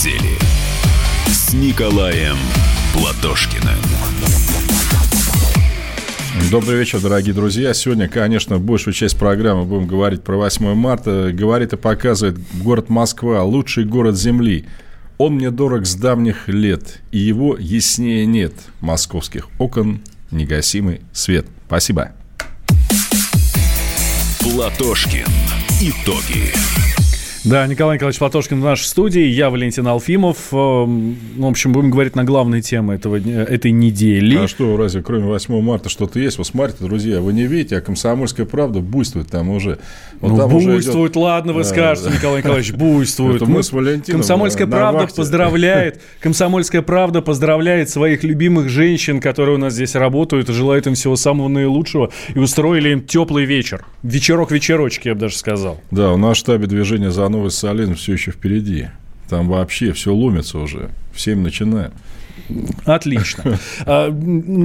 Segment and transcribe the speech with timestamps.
[0.00, 0.38] недели
[1.26, 2.36] с Николаем
[2.94, 3.76] Платошкиным.
[6.50, 7.74] Добрый вечер, дорогие друзья.
[7.74, 11.32] Сегодня, конечно, большую часть программы будем говорить про 8 марта.
[11.32, 14.64] Говорит и показывает город Москва, лучший город Земли.
[15.18, 18.54] Он мне дорог с давних лет, и его яснее нет.
[18.80, 21.46] Московских окон негасимый свет.
[21.66, 22.12] Спасибо.
[24.40, 25.26] Платошкин.
[25.82, 26.79] Итоги.
[27.42, 30.52] Да, Николай Николаевич Платошкин в нашей студии, я Валентин Алфимов.
[30.52, 34.36] Эм, в общем, будем говорить на главные темы этого, этой недели.
[34.36, 36.36] А что, разве кроме 8 марта что-то есть?
[36.36, 39.78] Вот смотрите, друзья, вы не видите, а комсомольская правда буйствует там уже.
[40.20, 41.16] Вот ну, там буйствует, идет...
[41.16, 43.40] ладно, вы скажете, Николай Николаевич, буйствует.
[43.40, 49.72] Мы с Валентином Комсомольская правда поздравляет, Комсомольская правда поздравляет своих любимых женщин, которые у нас
[49.72, 53.86] здесь работают, и желает им всего самого наилучшего, и устроили им теплый вечер.
[54.02, 55.80] Вечерок-вечерочки, я бы даже сказал.
[55.90, 58.88] Да, у нас в штабе движения за новый Солин все еще впереди.
[59.28, 60.90] Там вообще все ломится уже.
[61.14, 61.92] В 7 начинаем.
[62.84, 63.58] Отлично.
[63.86, 64.10] А,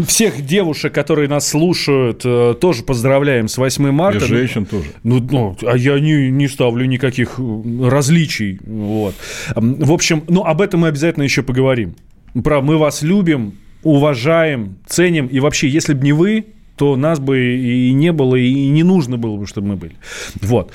[0.07, 4.25] всех девушек, которые нас слушают, э, тоже поздравляем с 8 марта.
[4.25, 4.89] И женщин тоже.
[5.03, 7.39] Ну, ну а я не, не ставлю никаких
[7.81, 8.59] различий.
[8.65, 9.15] Вот.
[9.55, 11.95] В общем, ну, об этом мы обязательно еще поговорим.
[12.43, 15.27] Про мы вас любим, уважаем, ценим.
[15.27, 16.45] И вообще, если бы не вы,
[16.75, 19.95] то нас бы и не было, и не нужно было бы, чтобы мы были.
[20.41, 20.71] Вот.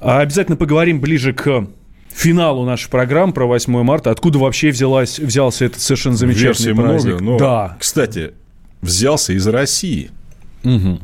[0.00, 1.66] А обязательно поговорим ближе к
[2.08, 4.10] финалу нашей программы про 8 марта.
[4.10, 7.20] Откуда вообще взялась, взялся этот совершенно замечательный Версий праздник?
[7.20, 7.76] много, но, да.
[7.78, 8.32] кстати,
[8.82, 10.10] взялся из России.
[10.64, 11.00] Угу.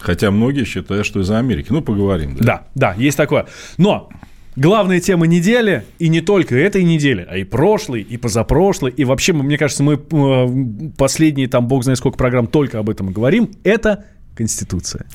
[0.00, 1.68] Хотя многие считают, что из Америки.
[1.70, 2.36] Ну, поговорим.
[2.36, 3.46] Да, да, да есть такое.
[3.78, 4.10] Но
[4.56, 9.32] Главная тема недели, и не только этой недели, а и прошлой, и позапрошлой, и вообще,
[9.32, 14.04] мне кажется, мы э, последние, там, бог знает сколько программ только об этом говорим, это
[14.34, 15.06] Конституция.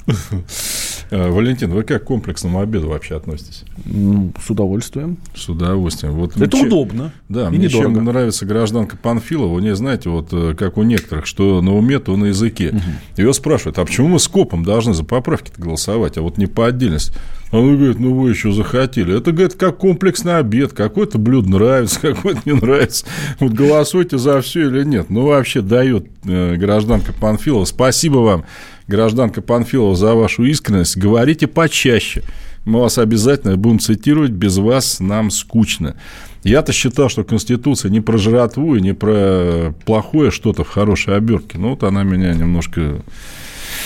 [1.09, 3.63] Э, Валентин, вы как к комплексному обеду вообще относитесь?
[3.85, 5.17] Ну, с удовольствием.
[5.35, 6.13] С удовольствием.
[6.13, 7.11] Вот Это чем, удобно.
[7.27, 7.95] Да, и мне недорого.
[7.95, 11.99] чем нравится гражданка Панфилова, у нее, знаете, вот э, как у некоторых, что на уме,
[11.99, 12.69] то на языке.
[12.69, 12.81] Угу.
[13.17, 17.13] Ее спрашивают, а почему мы скопом должны за поправки голосовать, а вот не по отдельности?
[17.51, 19.17] Он говорит, ну вы еще захотели.
[19.17, 20.73] Это, говорит, как комплексный обед.
[20.73, 23.05] Какое-то блюдо нравится, какое-то не нравится.
[23.39, 25.09] Вот голосуйте за все или нет.
[25.09, 27.65] Ну, вообще дает э, гражданка Панфилова.
[27.65, 28.45] Спасибо вам,
[28.89, 30.97] гражданка Панфилова, за вашу искренность.
[30.97, 32.23] Говорите почаще.
[32.65, 34.31] Мы вас обязательно будем цитировать.
[34.31, 35.95] Без вас нам скучно.
[36.43, 41.57] Я-то считал, что Конституция не про жратву и не про плохое что-то в хорошей обертке.
[41.57, 43.01] Но вот она меня немножко...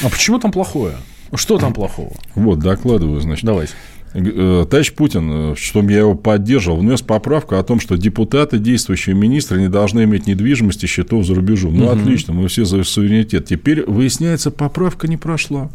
[0.02, 0.96] А почему там плохое?
[1.36, 2.14] Что там плохого?
[2.36, 3.46] Вот, докладываю, значит.
[3.46, 3.74] Давайте.
[4.14, 9.70] Товарищ Путин, чтобы я его поддерживал, внес поправку о том, что депутаты, действующие министры не
[9.70, 11.76] должны иметь недвижимости, счетов за рубежом.
[11.76, 11.94] Ну, угу.
[12.00, 13.48] отлично, мы все за суверенитет.
[13.48, 15.72] Теперь, выясняется, поправка не прошла.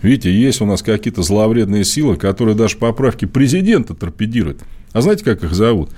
[0.00, 4.62] Видите, есть у нас какие-то зловредные силы, которые даже поправки президента торпедируют.
[4.92, 5.90] А знаете, как их зовут?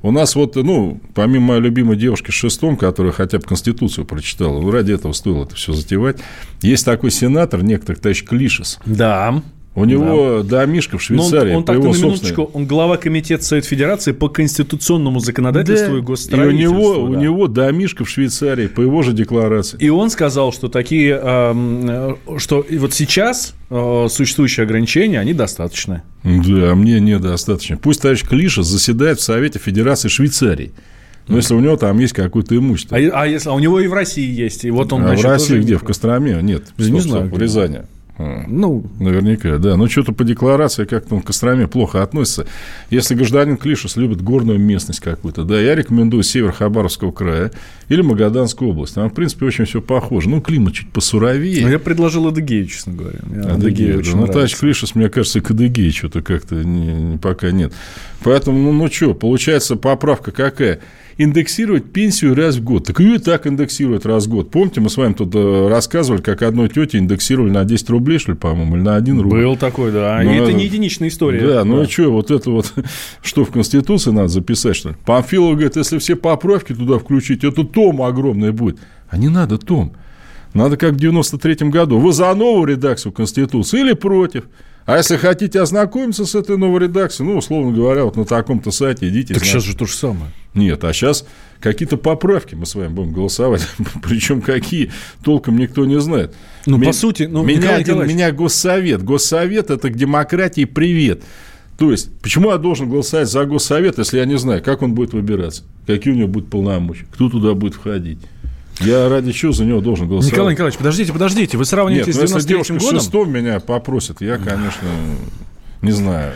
[0.00, 4.70] У нас вот, ну, помимо моей любимой девушки шестом, которая хотя бы Конституцию прочитала, ну,
[4.70, 6.16] ради этого стоило это все затевать,
[6.62, 8.80] есть такой сенатор, некоторый товарищ Клишес.
[8.84, 9.42] Да.
[9.74, 10.58] У него да.
[10.58, 11.52] домишка в Швейцарии.
[11.52, 15.98] Но он, он так на минуточку, он глава комитета Совет Федерации по конституционному законодательству да.
[15.98, 16.60] и госстроительству.
[16.60, 17.00] И у него, да.
[17.00, 19.78] у него домишка в Швейцарии по его же декларации.
[19.80, 26.02] И он сказал, что такие, э, что вот сейчас э, существующие ограничения, они достаточны.
[26.22, 27.78] Да, мне недостаточно.
[27.78, 30.72] Пусть товарищ Клиша заседает в Совете Федерации Швейцарии.
[31.28, 32.98] Но если у него там есть какое-то имущество.
[32.98, 35.02] А, а если а у него и в России есть, и вот он.
[35.02, 35.78] А значит, в России где?
[35.78, 36.40] В Костроме?
[36.42, 36.64] Нет.
[36.78, 37.26] Не стоп, знаю.
[37.26, 37.82] Стоп, в Рязани.
[38.18, 39.76] Ну, наверняка, да.
[39.76, 42.46] Но что-то по декларации как-то он к Костроме плохо относится.
[42.90, 47.50] Если гражданин Клишес любит горную местность какую-то, да, я рекомендую север Хабаровского края
[47.88, 48.94] или Магаданскую область.
[48.94, 50.28] Там, в принципе, очень все похоже.
[50.28, 51.62] Ну, климат чуть посуровее.
[51.62, 53.18] Ну, я предложил Адыгею, честно говоря.
[53.50, 54.10] Адыгею, да.
[54.14, 57.72] Ну, товарищ Клишес, мне кажется, к Адыгее что-то как-то не, пока нет.
[58.22, 60.80] Поэтому, ну, ну что, получается поправка какая?
[61.22, 62.86] Индексировать пенсию раз в год.
[62.86, 64.50] Так ее и так индексируют раз в год.
[64.50, 68.32] Помните, мы с вами тут э, рассказывали, как одной тете индексировали на 10 рублей, что
[68.32, 69.42] ли, по-моему, или на 1 рубль.
[69.42, 70.20] Был такой, да.
[70.22, 71.46] Но, и это не единичная история.
[71.46, 72.72] Да, ну и что, вот это вот,
[73.22, 74.94] что в Конституции надо записать, что ли?
[75.04, 78.78] Памфилов говорит, если все поправки туда включить, это том огромный будет.
[79.08, 79.92] А не надо том.
[80.54, 81.98] Надо как в 93-м году.
[81.98, 84.44] Вы за новую редакцию Конституции или против?
[84.84, 89.08] А если хотите ознакомиться с этой новой редакцией, ну, условно говоря, вот на таком-то сайте
[89.08, 89.34] идите.
[89.34, 90.32] Так сейчас же то же самое.
[90.54, 91.24] Нет, а сейчас
[91.60, 93.66] какие-то поправки мы с вами будем голосовать.
[94.02, 94.90] Причем какие,
[95.24, 96.34] толком никто не знает.
[96.66, 99.02] Ну, Ми- по сути, ну, меня, один, меня Госсовет.
[99.04, 101.22] Госсовет– это к демократии привет.
[101.78, 105.12] То есть, почему я должен голосовать за Госсовет, если я не знаю, как он будет
[105.14, 108.18] выбираться, какие у него будут полномочия, кто туда будет входить.
[108.80, 110.32] Я ради чего за него должен голосовать?
[110.32, 113.00] Николай Николаевич, подождите, подождите, вы сравните Нет, с 93 если девушка годом?
[113.00, 114.88] шестом меня попросит, я, конечно,
[115.82, 116.32] не знаю.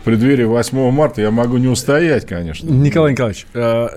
[0.00, 2.68] в преддверии 8 марта я могу не устоять, конечно.
[2.68, 3.88] Николай Николаевич, э,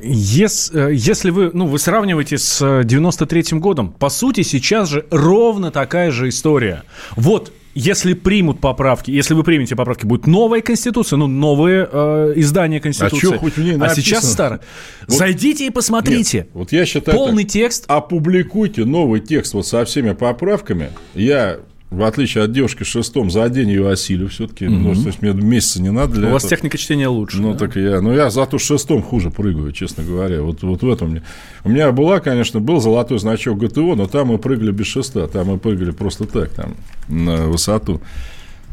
[0.00, 5.70] если, э, если вы, ну, вы сравниваете с 93-м годом, по сути, сейчас же ровно
[5.70, 6.82] такая же история.
[7.16, 12.80] Вот если примут поправки, если вы примете поправки, будет новая конституция, ну, новое э, издание
[12.80, 13.26] конституции.
[13.28, 13.92] А, что хоть в ней написано?
[13.92, 14.60] а сейчас старое.
[15.06, 16.38] Вот, Зайдите и посмотрите.
[16.38, 17.84] Нет, вот я считаю Полный так, текст.
[17.88, 20.90] Опубликуйте новый текст вот со всеми поправками.
[21.14, 21.60] Я
[21.92, 24.66] в отличие от девушки в шестом, за день ее осилю все-таки.
[24.66, 24.74] Угу.
[24.74, 26.32] Ну, то есть мне месяца не надо для У этого.
[26.34, 27.36] вас техника чтения лучше.
[27.40, 27.58] Ну, да?
[27.58, 28.00] так я.
[28.00, 30.42] Ну, я зато в шестом хуже прыгаю, честно говоря.
[30.42, 31.22] Вот, вот в этом мне.
[31.64, 35.28] У меня была, конечно, был золотой значок ГТО, но там мы прыгали без шеста.
[35.28, 36.74] Там мы прыгали просто так, там,
[37.08, 38.00] на высоту.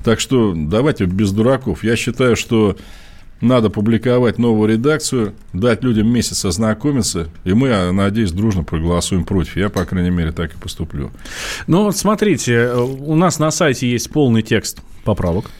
[0.05, 1.83] Так что давайте без дураков.
[1.83, 2.77] Я считаю, что
[3.41, 9.57] надо публиковать новую редакцию, дать людям месяц ознакомиться, и мы, надеюсь, дружно проголосуем против.
[9.57, 11.11] Я, по крайней мере, так и поступлю.
[11.67, 15.51] Ну, вот смотрите, у нас на сайте есть полный текст поправок.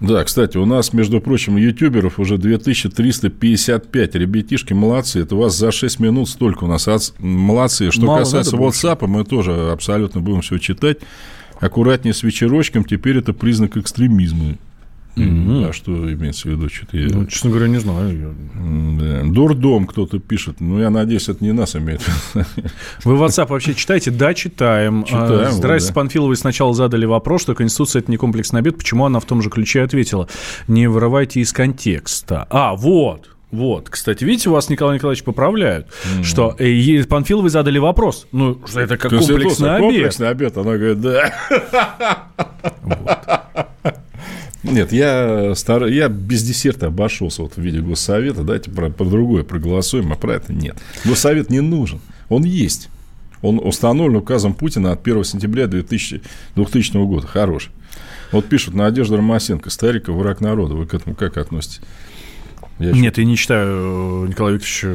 [0.00, 4.14] Да, кстати, у нас, между прочим, ютуберов уже 2355.
[4.16, 5.20] Ребятишки, молодцы.
[5.20, 6.88] Это у вас за 6 минут столько у нас.
[7.20, 7.92] Молодцы.
[7.92, 10.98] Что Мало касается WhatsApp, мы тоже абсолютно будем все читать.
[11.60, 12.82] Аккуратнее с вечерочком.
[12.82, 14.56] Теперь это признак экстремизма.
[15.16, 15.68] Mm-hmm.
[15.68, 16.68] А что имеется в виду?
[16.70, 17.08] Что-то я...
[17.08, 18.34] Ну, честно говоря, не знаю.
[18.54, 19.22] Да.
[19.24, 20.60] Дурдом кто-то пишет.
[20.60, 22.00] Ну, я надеюсь, это не нас имеет.
[23.04, 24.10] Вы WhatsApp вообще читаете?
[24.10, 25.04] Да, читаем.
[25.04, 26.00] читаем а, Здрасте, вот, да.
[26.00, 28.78] Панфиловой сначала задали вопрос, что Конституция– это не комплексный обед.
[28.78, 30.28] Почему она в том же ключе ответила?
[30.66, 32.46] Не вырывайте из контекста.
[32.48, 33.28] А, вот.
[33.50, 36.22] Вот, кстати, видите, вас Николай Николаевич поправляют, mm-hmm.
[36.22, 39.82] что э, Панфиловой задали вопрос, ну, что это как комплексный обед.
[39.82, 41.34] Комплексный обед, она говорит, да.
[42.80, 43.98] Вот.
[44.62, 45.86] Нет, я, стар...
[45.86, 48.42] я без десерта обошелся вот в виде госсовета.
[48.42, 50.76] Давайте про, про другое проголосуем, а про это нет.
[51.04, 52.00] Госсовет не нужен.
[52.28, 52.88] Он есть.
[53.42, 56.22] Он установлен указом Путина от 1 сентября 2000,
[56.54, 57.26] 2000 года.
[57.26, 57.72] Хороший.
[58.30, 60.74] Вот пишут Надежда Ромасенко, Стариков, враг народа.
[60.74, 61.80] Вы к этому как относитесь?
[62.82, 64.88] Я Нет, я не считаю Николая Викторовича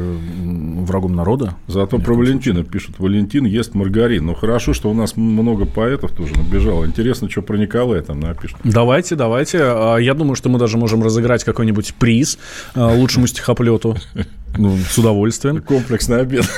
[0.84, 1.54] врагом народа.
[1.66, 2.98] Зато про Валентина пишут.
[2.98, 4.26] Валентин ест маргарин.
[4.26, 6.86] Ну, хорошо, что у нас много поэтов тоже набежало.
[6.86, 8.58] Интересно, что про Николая там напишут.
[8.64, 9.58] Давайте, давайте.
[9.62, 12.38] А, я думаю, что мы даже можем разыграть какой-нибудь приз
[12.74, 13.96] а, лучшему стихоплету.
[14.56, 15.60] Ну, с удовольствием.
[15.60, 16.48] Комплексный обед.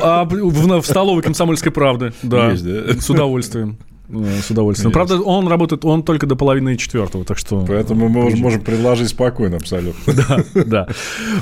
[0.00, 2.50] А, в, в столовой комсомольской правды, да.
[2.50, 2.98] Есть, да?
[2.98, 3.76] С удовольствием.
[4.08, 4.90] Э, с удовольствием.
[4.90, 4.94] Yes.
[4.94, 7.64] Правда, он работает, он только до половины четвертого, так что...
[7.66, 10.14] Поэтому мы уже можем предложить спокойно абсолютно.
[10.24, 10.88] Да, да.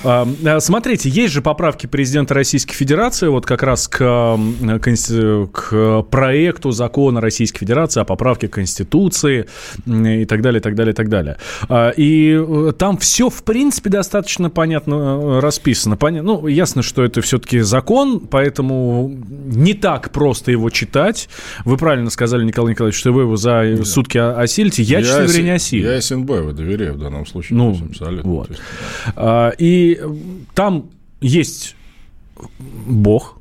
[0.04, 4.38] А, смотрите, есть же поправки президента Российской Федерации вот как раз к,
[5.52, 9.46] к проекту закона Российской Федерации о поправке Конституции
[9.86, 11.38] и так далее, и так далее, и так далее.
[11.68, 15.98] А, и э, там все, в принципе, достаточно понятно э, расписано.
[16.00, 21.28] Ну, ясно, что это все-таки закон, поэтому не так просто его читать.
[21.64, 23.84] Вы правильно сказали, Николай Николаевич, что вы его за да.
[23.84, 24.82] сутки осилите.
[24.82, 25.90] Я, я честно говоря, не осилю.
[25.90, 27.56] Я Сенбаеву доверяю в данном случае.
[27.56, 28.30] Ну, абсолютно.
[28.30, 28.50] Вот.
[28.50, 28.60] Есть,
[29.16, 30.00] а, и
[30.54, 30.90] там
[31.22, 31.76] есть
[32.58, 33.38] Бог,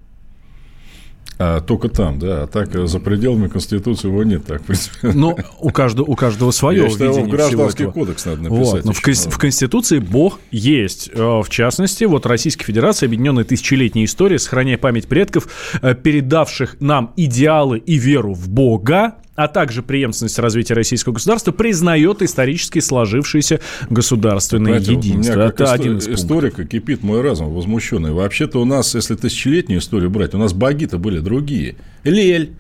[1.43, 2.43] а, только там, да.
[2.43, 5.11] А так за пределами Конституции его нет, так, принципе.
[5.13, 8.85] Ну, у каждого, у каждого свое Я считаю, в Гражданский кодекс надо написать.
[8.85, 11.09] Вот, но в, в Конституции Бог есть.
[11.13, 15.47] Э, в частности, вот Российская Федерация, объединенная тысячелетней историей, сохраняя память предков,
[15.81, 22.21] э, передавших нам идеалы и веру в Бога, а также преемственность развития российского государства, признает
[22.21, 25.33] исторически сложившееся государственное Знаете, единство.
[25.33, 26.69] Меня Это один из историка пунктов.
[26.69, 28.11] кипит мой разум возмущенный.
[28.11, 31.75] Вообще-то у нас, если тысячелетнюю историю брать, у нас боги-то были другие.
[32.03, 32.51] Лель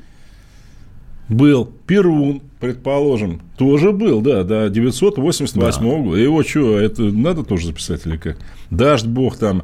[1.27, 5.97] был, Перун, предположим, тоже был, да, до 988 да.
[5.97, 6.17] года.
[6.17, 8.37] Его что, это надо тоже записать или как?
[8.69, 9.63] Дождь бог там,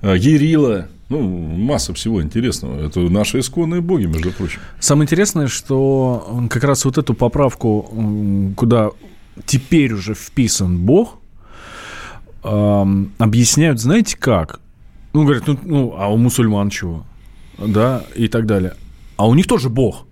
[0.00, 1.20] э, Ерила, ну,
[1.56, 2.86] масса всего интересного.
[2.86, 4.60] Это наши исконные боги, между прочим.
[4.80, 8.90] Самое интересное, что как раз вот эту поправку, куда
[9.46, 11.18] теперь уже вписан бог,
[12.42, 14.60] объясняют, знаете как?
[15.12, 17.04] Ну, говорят, ну, ну, а у мусульман чего?
[17.58, 18.74] Да, и так далее.
[19.16, 20.06] А у них тоже бог.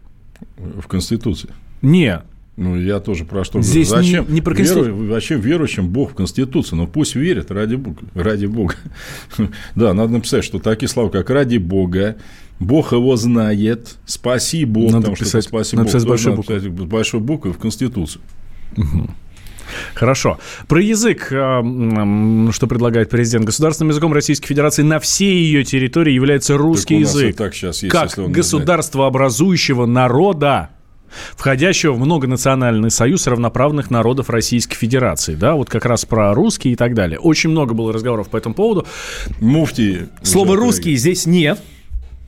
[0.56, 1.50] В Конституции?
[1.82, 2.24] Нет.
[2.60, 4.04] Ну, я тоже про что Здесь говорю.
[4.04, 4.94] Зачем, не, не про Конституцию.
[4.94, 6.76] Веру, зачем верующим Бог в Конституцию?
[6.76, 8.02] Ну, пусть верят, ради Бога.
[8.12, 8.74] Ради Бога.
[9.74, 12.16] да, надо написать, что такие слова, как ради Бога,
[12.58, 15.94] Бог его знает, спаси Бог, надо там писать, спаси надо Бог.
[15.94, 16.60] Писать большой буквы.
[16.60, 18.20] С большой буквы в Конституцию.
[19.94, 20.38] Хорошо.
[20.68, 23.46] Про язык, э, что предлагает президент.
[23.46, 27.36] Государственным языком Российской Федерации на всей ее территории является русский язык.
[27.36, 30.68] Так сейчас есть, как государство образующего народа
[31.36, 35.34] входящего в многонациональный союз равноправных народов Российской Федерации.
[35.34, 37.18] Да, вот как раз про русский и так далее.
[37.18, 38.86] Очень много было разговоров по этому поводу.
[39.40, 40.08] Муфти.
[40.22, 41.58] Слова «русский» здесь нет.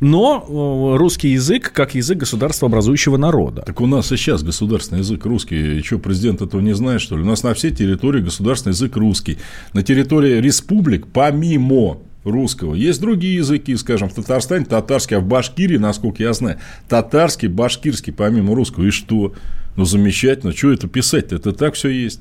[0.03, 3.63] но русский язык как язык государства образующего народа.
[3.65, 5.79] Так у нас и сейчас государственный язык русский.
[5.79, 7.23] И что, президент этого не знает, что ли?
[7.23, 9.39] У нас на всей территории государственный язык русский.
[9.75, 12.75] На территории республик, помимо русского.
[12.75, 18.13] Есть другие языки, скажем, в Татарстане татарский, а в Башкирии, насколько я знаю, татарский, башкирский
[18.13, 18.85] помимо русского.
[18.85, 19.35] И что?
[19.77, 20.53] Ну, замечательно.
[20.53, 21.37] Что это писать-то?
[21.37, 22.21] Это так все есть.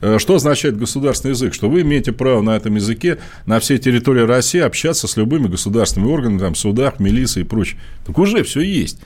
[0.00, 1.54] Э, что означает государственный язык?
[1.54, 6.10] Что вы имеете право на этом языке на всей территории России общаться с любыми государственными
[6.10, 7.78] органами, там, судах, милиции и прочее.
[8.06, 9.00] Так уже все есть.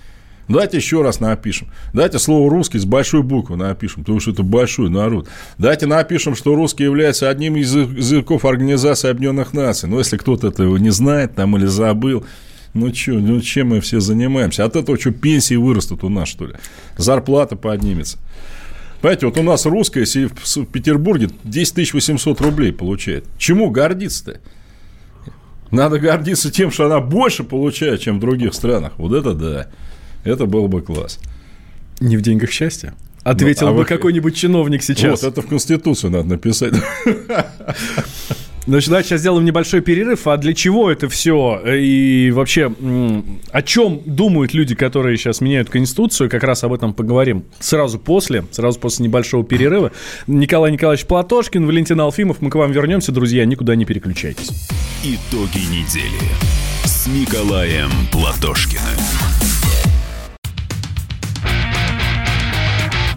[0.52, 1.68] Давайте еще раз напишем.
[1.92, 5.28] Давайте слово русский с большой буквы напишем, потому что это большой народ.
[5.58, 9.88] Давайте напишем, что русский является одним из языков Организации Объединенных Наций.
[9.88, 12.24] Но если кто-то этого не знает там или забыл,
[12.74, 14.64] ну что, ну чем мы все занимаемся?
[14.64, 16.54] От этого что, пенсии вырастут у нас, что ли?
[16.96, 18.18] Зарплата поднимется.
[19.00, 23.24] Понимаете, вот у нас русская в Петербурге 10 800 рублей получает.
[23.36, 24.40] Чему гордиться-то?
[25.72, 28.92] Надо гордиться тем, что она больше получает, чем в других странах.
[28.98, 29.68] Вот это да.
[30.24, 31.18] Это был бы класс.
[32.00, 32.94] Не в деньгах счастья?
[33.22, 33.84] Ответил ну, а бы вы...
[33.84, 35.22] какой-нибудь чиновник сейчас.
[35.22, 36.74] Вот, это в Конституцию надо написать.
[38.66, 40.26] Значит, давайте сейчас сделаем небольшой перерыв.
[40.28, 41.60] А для чего это все?
[41.66, 42.72] И вообще,
[43.50, 46.30] о чем думают люди, которые сейчас меняют Конституцию?
[46.30, 49.90] Как раз об этом поговорим сразу после, сразу после небольшого перерыва.
[50.28, 52.40] Николай Николаевич Платошкин, Валентин Алфимов.
[52.40, 53.44] Мы к вам вернемся, друзья.
[53.44, 54.50] Никуда не переключайтесь.
[55.02, 56.20] Итоги недели
[56.84, 58.82] с Николаем Платошкиным.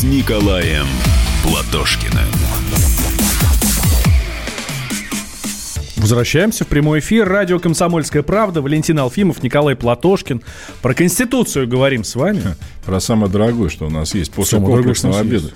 [0.00, 0.86] с Николаем
[1.42, 2.24] Платошкиным.
[5.96, 7.28] Возвращаемся в прямой эфир.
[7.28, 8.62] Радио «Комсомольская правда».
[8.62, 10.40] Валентин Алфимов, Николай Платошкин.
[10.80, 12.40] Про Конституцию говорим с вами.
[12.86, 15.50] Про самое дорогое, что у нас есть после самое комплексного обеда.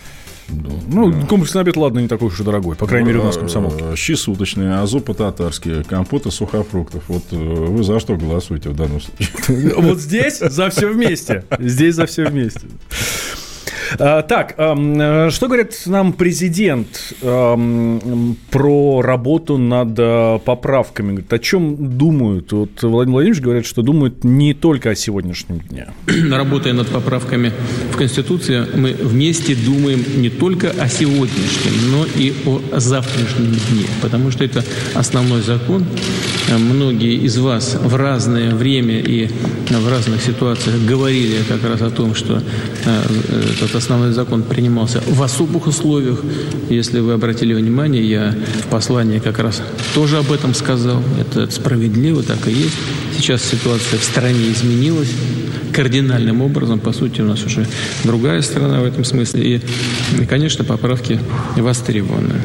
[0.48, 1.26] Ну, да.
[1.26, 2.76] комплексный обед, ладно, не такой уж и дорогой.
[2.76, 3.96] По крайней мере, у нас комсомолки.
[3.96, 7.04] Щи суточные, азу по-татарски, компоты сухофруктов.
[7.08, 9.74] Вот э, вы за что голосуете в данном случае?
[9.76, 11.44] Вот здесь за все вместе.
[11.58, 12.66] Здесь за все вместе.
[13.98, 21.08] А, так, э, что говорит нам президент про работу над э, поправками?
[21.08, 22.52] Говорит, о чем думают?
[22.52, 25.88] Вот Владимир Владимирович говорит, что думают не только о сегодняшнем дне.
[26.30, 27.52] Работая над поправками
[27.92, 34.30] в Конституцию, мы вместе думаем не только о сегодняшнем, но и о завтрашнем дне, потому
[34.30, 35.84] что это основной закон.
[36.58, 39.28] Многие из вас в разное время и
[39.70, 42.42] в разных ситуациях говорили как раз о том, что
[42.84, 43.02] э,
[43.54, 46.22] этот основной закон принимался в особых условиях.
[46.70, 49.60] Если вы обратили внимание, я в послании как раз
[49.94, 51.02] тоже об этом сказал.
[51.20, 52.76] Это справедливо, так и есть.
[53.14, 55.12] Сейчас ситуация в стране изменилась
[55.74, 56.80] кардинальным образом.
[56.80, 57.66] По сути, у нас уже
[58.04, 59.56] другая страна в этом смысле.
[59.56, 59.60] И,
[60.22, 61.20] и конечно, поправки
[61.56, 62.40] востребованы.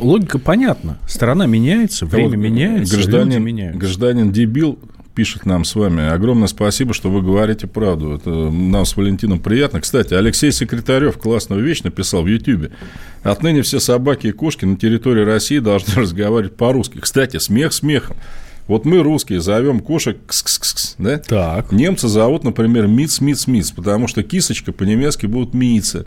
[0.00, 0.98] Логика понятна.
[1.08, 3.78] Страна меняется, время вот меняется, гражданин, люди меняются.
[3.78, 4.78] Гражданин дебил
[5.16, 6.06] пишет нам с вами.
[6.06, 8.12] Огромное спасибо, что вы говорите правду.
[8.12, 9.80] Это нам с Валентином приятно.
[9.80, 12.70] Кстати, Алексей Секретарев классную вещь написал в Ютьюбе.
[13.22, 16.98] Отныне все собаки и кошки на территории России должны разговаривать по-русски.
[17.00, 18.16] Кстати, смех смехом.
[18.66, 21.18] Вот мы, русские, зовем кошек кс -кс -кс, да?
[21.18, 21.70] Так.
[21.70, 26.04] Немцы зовут, например, миц, миц, миц, потому что кисочка по-немецки будет мица.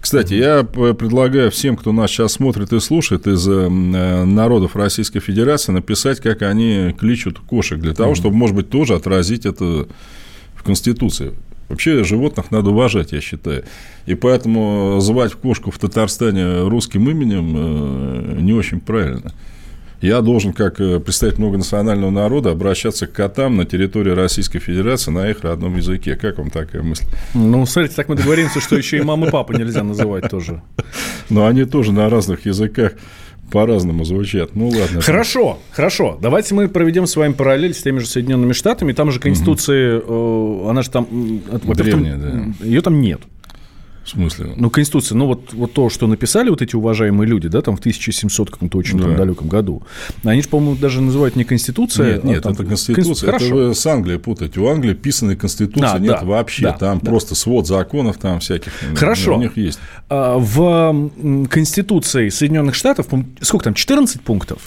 [0.00, 5.72] Кстати, я предлагаю всем, кто нас сейчас смотрит и слушает из э, народов Российской Федерации,
[5.72, 9.86] написать, как они кличут кошек, для того, чтобы, может быть, тоже отразить это
[10.54, 11.34] в Конституции.
[11.68, 13.64] Вообще животных надо уважать, я считаю.
[14.06, 19.32] И поэтому звать кошку в Татарстане русским именем э, не очень правильно
[20.00, 25.28] я должен, как э, представитель многонационального народа, обращаться к котам на территории Российской Федерации на
[25.28, 26.16] их родном языке.
[26.16, 27.04] Как вам такая мысль?
[27.34, 30.62] Ну, смотрите, так мы договоримся, что еще и маму и папу нельзя называть тоже.
[31.28, 32.92] Но они тоже на разных языках
[33.50, 34.54] по-разному звучат.
[34.54, 35.00] Ну ладно.
[35.00, 36.18] Хорошо, хорошо.
[36.20, 38.92] Давайте мы проведем с вами параллель с теми же Соединенными Штатами.
[38.92, 40.68] Там же Конституция, угу.
[40.68, 41.06] она же там...
[41.64, 42.64] Древняя, да.
[42.64, 43.20] Ее там нет.
[44.10, 44.54] В смысле?
[44.56, 47.80] Ну, Конституция, ну вот, вот то, что написали вот эти уважаемые люди, да, там в
[47.80, 49.04] 1700 каком-то очень Да.
[49.04, 49.82] там далеком году,
[50.24, 52.14] они же, по-моему, даже называют не Конституция.
[52.14, 52.94] Нет, а нет, там- это Конституция.
[52.96, 53.28] Конституция.
[53.28, 53.54] Это Хорошо.
[53.68, 54.58] вы с Англией путаете.
[54.60, 56.62] У Англии писанной Конституции Да, нет да, вообще.
[56.64, 57.08] да, там да.
[57.10, 58.72] просто свод законов там всяких.
[58.96, 59.36] Хорошо.
[59.36, 59.78] У них есть.
[60.08, 61.10] А, В
[61.48, 63.06] Конституции Соединенных Штатов,
[63.40, 64.58] сколько там, 14 пунктов?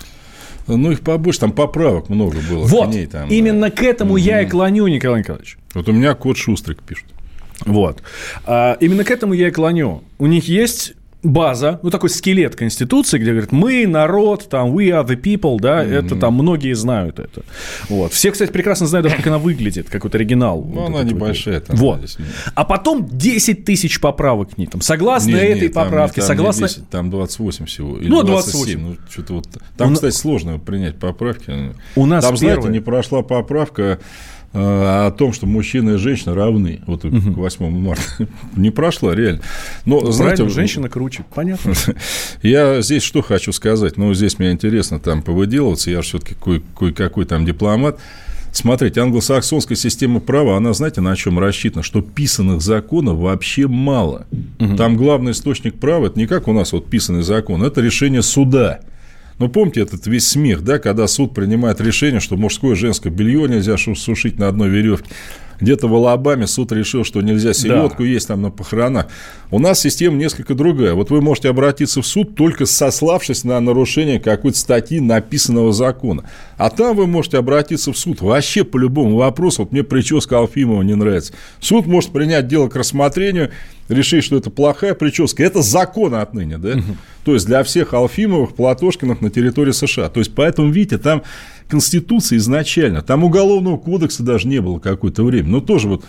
[0.68, 2.66] Ну, их побольше, там поправок много было.
[2.66, 3.36] к Вот, ней там, да.
[3.36, 5.58] именно к этому я и клоню, Николай Николаевич.
[5.74, 7.06] Вот у меня кот Шустрик пишет.
[7.66, 8.02] Вот.
[8.46, 10.04] А, именно к этому я и клоню.
[10.20, 10.94] У них есть
[11.26, 15.82] база, ну такой скелет Конституции, где говорят, мы народ, там, we are the people, да,
[15.82, 17.44] это там многие знают это.
[17.88, 18.12] Вот.
[18.12, 20.62] Все, кстати, прекрасно знают даже, как она выглядит, как вот оригинал.
[20.62, 21.62] Ну, вот она небольшая.
[21.62, 22.00] Там, Вот.
[22.00, 22.18] здесь.
[22.56, 24.68] А потом 10 тысяч поправок к ней.
[24.68, 26.68] Там, согласно Не, не, этой там не- поправке, там не согласно...
[26.68, 27.98] 10, там 28 всего.
[27.98, 28.82] Или Ну, 27.
[28.82, 28.82] 28.
[28.82, 29.48] Ну, что-то вот.
[29.78, 31.54] Там, У кстати, сложно принять поправки.
[31.96, 32.74] У нас Там, знаете, первое.
[32.74, 34.00] не прошла поправка
[34.54, 36.82] о том, что мужчина и женщина равны.
[36.86, 38.04] Вот к 8 марта.
[38.56, 39.42] не прошла, реально.
[39.86, 41.26] Но, знаете, женщина круче.
[41.34, 41.74] Понятно.
[42.44, 43.98] Я здесь что хочу сказать.
[43.98, 45.90] Ну, здесь мне интересно там повыделываться.
[45.90, 48.00] Я же все-таки кое- кое-какой там дипломат.
[48.52, 51.82] Смотрите, англосаксонская система права, она, знаете, на чем рассчитана?
[51.82, 54.28] Что писанных законов вообще мало.
[54.78, 58.82] Там главный источник права, это не как у нас вот писанный закон, это решение суда.
[59.40, 63.48] Ну, помните этот весь смех, да, когда суд принимает решение, что мужское и женское белье
[63.48, 65.10] нельзя сушить на одной веревке.
[65.60, 69.08] Где-то в Алабаме суд решил, что нельзя селедку есть там на похоронах.
[69.50, 70.94] У нас система несколько другая.
[70.94, 76.30] Вот вы можете обратиться в суд, только сославшись на нарушение какой-то статьи написанного закона.
[76.58, 79.64] А там вы можете обратиться в суд вообще по любому вопросу.
[79.64, 81.34] Вот мне прическа Алфимова не нравится.
[81.62, 83.52] Суд может принять дело к рассмотрению,
[83.90, 85.44] решить, что это плохая прическа.
[85.44, 86.76] Это закон отныне, да?
[87.26, 90.10] То есть для всех Алфимовых, Платошкиных на территории США.
[90.10, 91.24] То есть поэтому, видите, там
[91.68, 95.50] Конституция изначально, там уголовного кодекса даже не было какое-то время.
[95.50, 96.04] Но тоже вот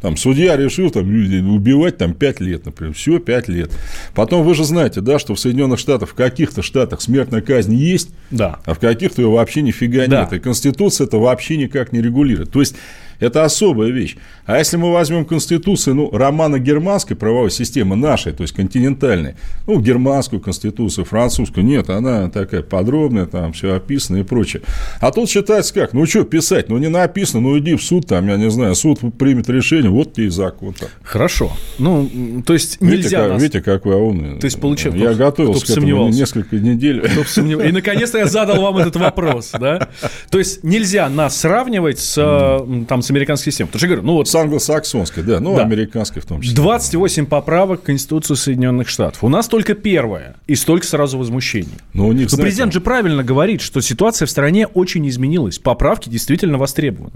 [0.00, 1.04] там судья решил там,
[1.54, 2.94] убивать там 5 лет, например.
[2.94, 3.70] Все, 5 лет.
[4.14, 8.08] Потом вы же знаете, да, что в Соединенных Штатах, в каких-то штатах смертная казнь есть,
[8.30, 8.60] Да.
[8.64, 10.22] а в каких-то ее вообще нифига Да.
[10.22, 10.32] нет.
[10.32, 12.50] И Конституция это вообще никак не регулирует.
[12.50, 12.76] То есть
[13.20, 14.16] это особая вещь.
[14.46, 19.34] А если мы возьмем Конституцию, ну, романо-германской правовой системы, нашей, то есть континентальной,
[19.66, 24.62] ну, германскую Конституцию, французскую, нет, она такая подробная, там все описано и прочее.
[25.00, 25.92] А тут считается как?
[25.92, 26.68] Ну, что писать?
[26.68, 30.14] Ну, не написано, ну, иди в суд, там, я не знаю, суд примет решение, вот
[30.14, 30.72] тебе и закон.
[30.74, 30.88] Там.
[31.02, 31.52] Хорошо.
[31.78, 34.38] Ну, то есть Видите, нельзя как, нас- видите, какой я умный.
[34.40, 36.18] То есть, получил- Я кто- готовился кто к этому сомневался.
[36.18, 37.00] несколько недель.
[37.00, 39.88] Кто бы сомнев- И наконец-то я задал вам этот вопрос, да?
[40.30, 43.68] То есть нельзя нас сравнивать с, э, там, с американской системой.
[43.68, 45.62] Потому что я говорю, ну вот С англосаксонской, да, ну, Да.
[45.62, 46.56] американской в том числе.
[46.56, 49.22] 28 поправок к Конституции Соединенных Штатов.
[49.22, 51.68] У нас только первая, и столько сразу возмущений.
[51.92, 55.58] Но у них, Но знаете, президент же правильно говорит, что ситуация в стране очень изменилась.
[55.58, 57.12] Поправки действительно востребованы.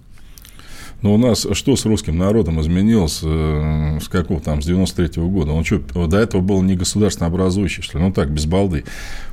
[1.05, 5.53] Но у нас что с русским народом изменилось э, с какого там, с 93 года?
[5.53, 8.05] Он что, до этого был не государственно образующий, что ли?
[8.05, 8.85] Ну так, без балды.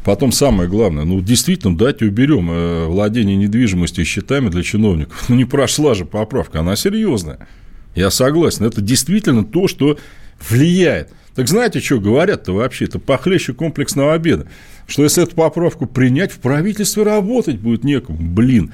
[0.03, 5.23] Потом самое главное, ну действительно, давайте уберем э, владение недвижимостью и счетами для чиновников.
[5.29, 7.47] Ну не прошла же поправка, она серьезная.
[7.95, 9.97] Я согласен, это действительно то, что
[10.49, 11.13] влияет.
[11.35, 12.83] Так знаете, что говорят-то вообще?
[12.83, 14.45] Это похлеще комплексного обеда.
[14.87, 18.17] Что если эту поправку принять, в правительстве работать будет некому.
[18.19, 18.73] Блин.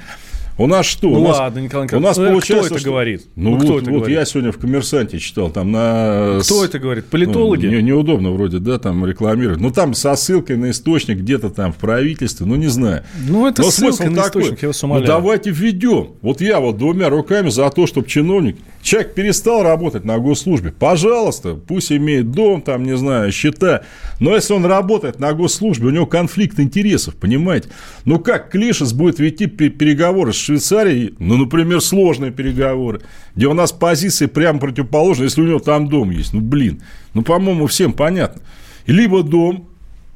[0.60, 1.10] У нас что?
[1.10, 3.22] Ну у нас, ладно, Николай у нас Николаевич, ну, получается, кто это что- говорит?
[3.36, 4.18] Ну, Ну, кто вот, это вот говорит?
[4.18, 6.40] я сегодня в «Коммерсанте» читал, там на...
[6.42, 7.06] Кто это говорит?
[7.06, 7.68] Политологи?
[7.68, 9.60] Ну, не- неудобно вроде, да, там рекламировать.
[9.60, 13.04] Ну, там со ссылкой на источник где-то там в правительстве, ну, не знаю.
[13.30, 15.08] Ну, это Но ссылка смысл на такой, источник, я вас ну, умоляю.
[15.08, 16.08] давайте введем.
[16.22, 20.72] Вот я вот двумя руками за то, чтобы чиновник, человек перестал работать на госслужбе.
[20.72, 23.84] Пожалуйста, пусть имеет дом, там, не знаю, счета.
[24.20, 27.70] Но если он работает на госслужбе, у него конфликт интересов, понимаете?
[28.06, 33.02] Ну, как Клишес будет вести пе- переговоры с Швейцарией, ну, например, сложные переговоры,
[33.36, 36.34] где у нас позиции прямо противоположные, если у него там дом есть.
[36.34, 36.82] Ну, блин,
[37.14, 38.42] ну, по-моему, всем понятно.
[38.86, 39.68] Либо дом,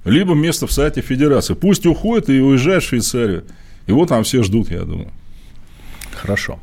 [0.05, 1.53] либо место в Совете Федерации.
[1.53, 3.43] Пусть уходит и уезжает в Швейцарию.
[3.87, 5.11] Его там все ждут, я думаю.
[6.15, 6.59] Хорошо.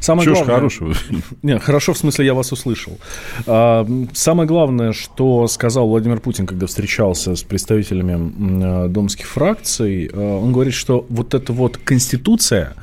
[0.00, 0.54] Самое Чего главное...
[0.54, 0.94] хорошего?
[1.42, 2.98] Не, хорошо, в смысле, я вас услышал.
[3.46, 10.18] А, Самое главное, что сказал Владимир Путин, когда встречался с представителями э, домских фракций, э,
[10.18, 12.74] он говорит, что вот эта вот конституция,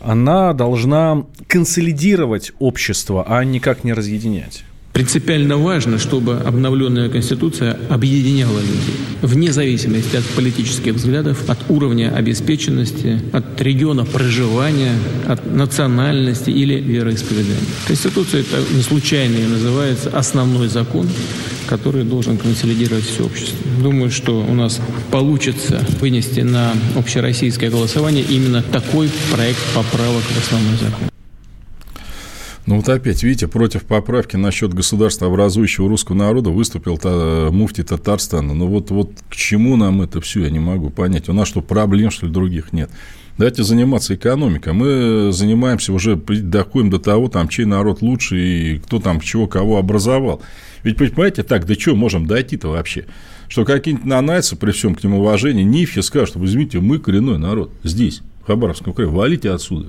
[0.00, 4.64] она должна консолидировать общество, а никак не разъединять.
[4.92, 13.18] Принципиально важно, чтобы обновленная Конституция объединяла людей, вне зависимости от политических взглядов, от уровня обеспеченности,
[13.32, 14.92] от региона проживания,
[15.26, 17.56] от национальности или вероисповедания.
[17.86, 21.08] Конституция это не случайно и называется основной закон,
[21.68, 23.56] который должен консолидировать все общество.
[23.82, 24.78] Думаю, что у нас
[25.10, 31.11] получится вынести на общероссийское голосование именно такой проект поправок в основной закон.
[32.64, 38.54] Ну вот опять, видите, против поправки насчет государства образующего русского народа выступил та, муфти Татарстана.
[38.54, 41.28] Ну вот, вот к чему нам это все, я не могу понять.
[41.28, 42.88] У нас что, проблем, что ли, других нет?
[43.36, 44.74] Давайте заниматься экономикой.
[44.74, 49.78] Мы занимаемся уже, доходим до того, там, чей народ лучше и кто там чего кого
[49.78, 50.40] образовал.
[50.84, 53.06] Ведь, понимаете, так, до чего можем дойти-то вообще?
[53.48, 57.72] Что какие-нибудь нанайцы, при всем к нему уважении, нифи скажут, что, извините, мы коренной народ
[57.82, 59.88] здесь, в Хабаровском крае, валите отсюда.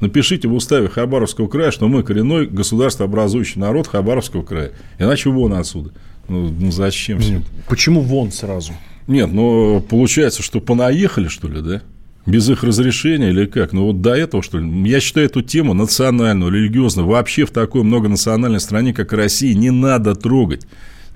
[0.00, 4.72] Напишите в уставе Хабаровского края, что мы коренной государствообразующий народ Хабаровского края.
[4.98, 5.92] Иначе вон отсюда.
[6.28, 7.46] Ну, ну зачем все это?
[7.68, 8.72] Почему вон сразу?
[9.06, 11.82] Нет, ну, получается, что понаехали, что ли, да?
[12.26, 13.72] Без их разрешения или как?
[13.72, 14.88] Ну, вот до этого, что ли?
[14.88, 20.14] Я считаю эту тему национальную, религиозную, вообще в такой многонациональной стране, как Россия, не надо
[20.14, 20.66] трогать.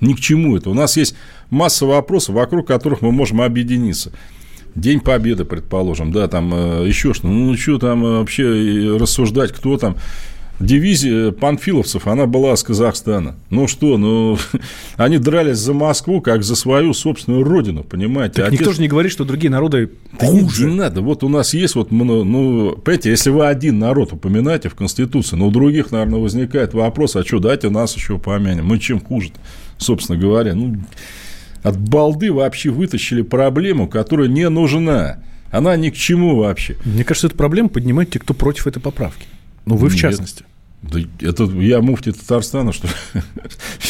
[0.00, 0.68] Ни к чему это.
[0.68, 1.14] У нас есть
[1.50, 4.12] масса вопросов, вокруг которых мы можем объединиться.
[4.80, 9.96] День Победы, предположим, да, там э, еще что, ну, что там вообще рассуждать, кто там.
[10.60, 13.36] Дивизия панфиловцев, она была с Казахстана.
[13.48, 14.36] Ну что, ну,
[14.96, 18.42] они дрались за Москву, как за свою собственную родину, понимаете?
[18.42, 18.58] Так Отец...
[18.58, 20.64] никто же не говорит, что другие народы да хуже.
[20.64, 21.00] Не, не надо.
[21.00, 25.46] Вот у нас есть вот, ну, понимаете, если вы один народ упоминаете в Конституции, но
[25.46, 28.66] у других, наверное, возникает вопрос, а что, дайте нас еще помянем.
[28.66, 29.30] Мы чем хуже
[29.78, 30.54] собственно говоря.
[30.54, 30.76] Ну,
[31.62, 35.18] от балды вообще вытащили проблему, которая не нужна.
[35.50, 36.76] Она ни к чему вообще.
[36.84, 39.26] Мне кажется, эту проблему поднимают те, кто против этой поправки.
[39.64, 40.00] Ну, вы в Нет.
[40.00, 40.44] частности.
[40.82, 42.92] Да это я муфти Татарстана, что ли?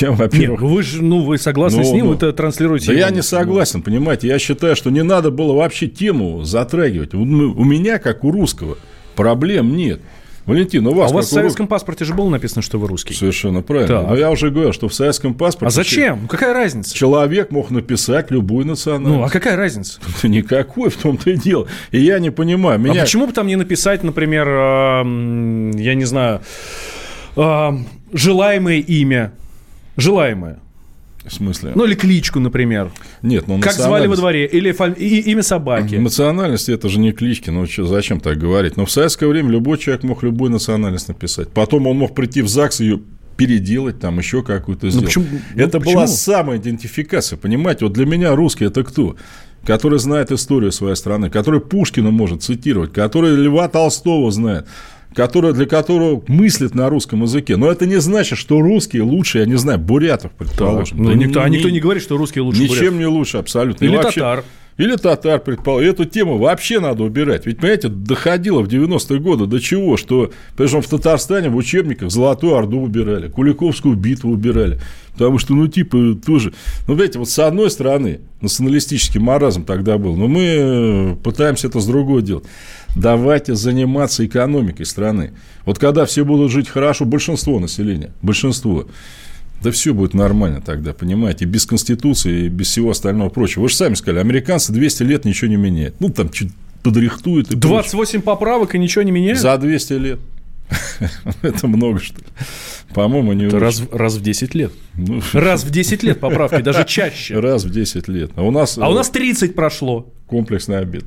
[0.00, 0.62] Я, Нет, во-первых...
[0.62, 2.10] вы же, ну, вы согласны Ну, с ним, ну.
[2.10, 2.86] вы это транслируете.
[2.86, 4.28] Да я не согласен, понимаете.
[4.28, 7.12] Я считаю, что не надо было вообще тему затрагивать.
[7.12, 8.78] У меня, как у русского,
[9.16, 10.00] проблем нет.
[10.48, 13.12] Валентин, у А вас у вас в советском паспорте же было написано, что вы русский.
[13.12, 14.00] Совершенно правильно.
[14.00, 14.08] Так.
[14.08, 15.66] Но я уже говорил, что в советском паспорте...
[15.66, 16.20] А зачем?
[16.22, 16.94] Ну, Какая разница?
[16.94, 19.14] Человек мог написать любую национальность.
[19.18, 20.00] Ну, а какая разница?
[20.22, 21.68] Никакой в том-то и дело.
[21.90, 22.78] И я не понимаю.
[22.78, 23.02] Меня...
[23.02, 26.40] А почему бы там не написать, например, м, я не знаю,
[27.36, 27.70] э,
[28.12, 29.32] желаемое имя?
[29.96, 30.60] Желаемое.
[31.28, 31.72] В смысле?
[31.74, 32.90] Ну, или кличку, например.
[33.22, 34.46] Нет, ну Как звали во дворе?
[34.46, 35.96] Или фа- и- имя собаки.
[35.96, 38.76] Национальность это же не клички, ну чё, зачем так говорить?
[38.76, 41.48] Но в советское время любой человек мог любую национальность написать.
[41.50, 43.00] Потом он мог прийти в ЗАГС и ее
[43.36, 45.06] переделать, там еще какую-то сделать.
[45.06, 45.94] почему- ну, это почему?
[45.94, 47.84] была самая идентификация, понимаете?
[47.84, 49.14] Вот для меня русский это кто?
[49.64, 54.66] Который знает историю своей страны, который Пушкина может цитировать, который Льва Толстого знает,
[55.14, 57.56] который, для которого мыслит на русском языке.
[57.56, 60.98] Но это не значит, что русские лучше, я не знаю, бурятов, предположим.
[61.02, 62.98] Ну, Да никто, а ни- никто не говорит, что русские лучше Ничем бурятов.
[62.98, 63.84] не лучше, абсолютно.
[63.84, 64.44] И Или вообще- татар.
[64.78, 65.90] Или татар, предположим.
[65.90, 67.46] Эту тему вообще надо убирать.
[67.46, 72.54] Ведь, понимаете, доходило в 90-е годы до чего, что, причем в Татарстане в учебниках Золотую
[72.54, 74.80] Орду убирали, Куликовскую битву убирали.
[75.14, 76.54] Потому что, ну, типа, тоже...
[76.86, 81.80] Ну, знаете, вот с одной стороны, националистический маразм тогда был, но мы э, пытаемся это
[81.80, 82.44] с другой делать.
[82.94, 85.32] Давайте заниматься экономикой страны.
[85.64, 88.86] Вот когда все будут жить хорошо, большинство населения, большинство,
[89.62, 93.62] да все будет нормально тогда, понимаете, без Конституции и без всего остального прочего.
[93.62, 95.96] Вы же сами сказали, американцы 200 лет ничего не меняют.
[96.00, 97.68] Ну, там чуть подрихтуют и прочее.
[97.68, 99.38] 28 поправок и ничего не меняют?
[99.38, 100.20] За 200 лет.
[101.42, 102.26] Это много, что ли?
[102.94, 104.72] По-моему, не Это раз, раз в 10 лет.
[104.94, 107.38] Ну, Раз в 10 лет поправки, даже чаще.
[107.40, 108.30] раз в 10 лет.
[108.36, 110.12] А у нас, А у э, нас 30 прошло.
[110.26, 111.04] комплексный обед.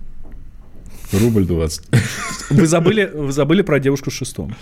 [1.12, 1.84] Рубль 20.
[2.52, 4.56] Вы забыли, вы забыли про девушку с шестом.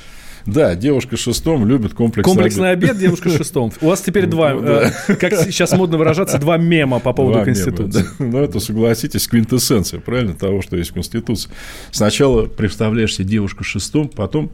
[0.54, 2.92] Да, девушка шестом любит комплексный, Комплексный обед.
[2.92, 3.72] обед, девушка шестом.
[3.82, 8.06] У вас теперь два, Ну, э, как сейчас модно выражаться, два мема по поводу Конституции.
[8.20, 11.50] Ну, это, согласитесь, квинтэссенция, правильно, того, что есть в Конституции.
[11.92, 14.52] Сначала представляешь себе девушку шестом, потом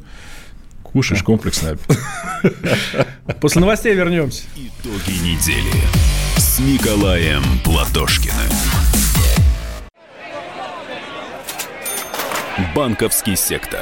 [0.84, 2.00] кушаешь комплексный обед.
[3.42, 4.44] После новостей вернемся.
[4.56, 5.82] Итоги недели
[6.38, 8.34] с Николаем Платошкиным.
[12.76, 13.82] Банковский сектор.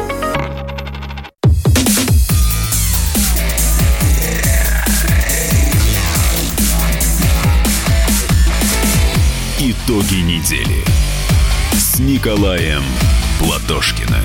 [9.85, 10.83] Итоги недели
[11.73, 12.81] с Николаем
[13.39, 14.21] Платошкиным.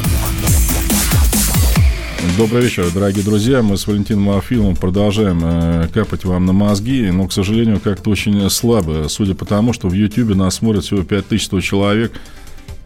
[2.36, 3.62] Добрый вечер, дорогие друзья.
[3.62, 8.48] Мы с Валентином Арфиловым продолжаем э, капать вам на мозги, но, к сожалению, как-то очень
[8.50, 9.06] слабо.
[9.08, 12.12] Судя по тому, что в Ютьюбе нас смотрит всего 5100 человек.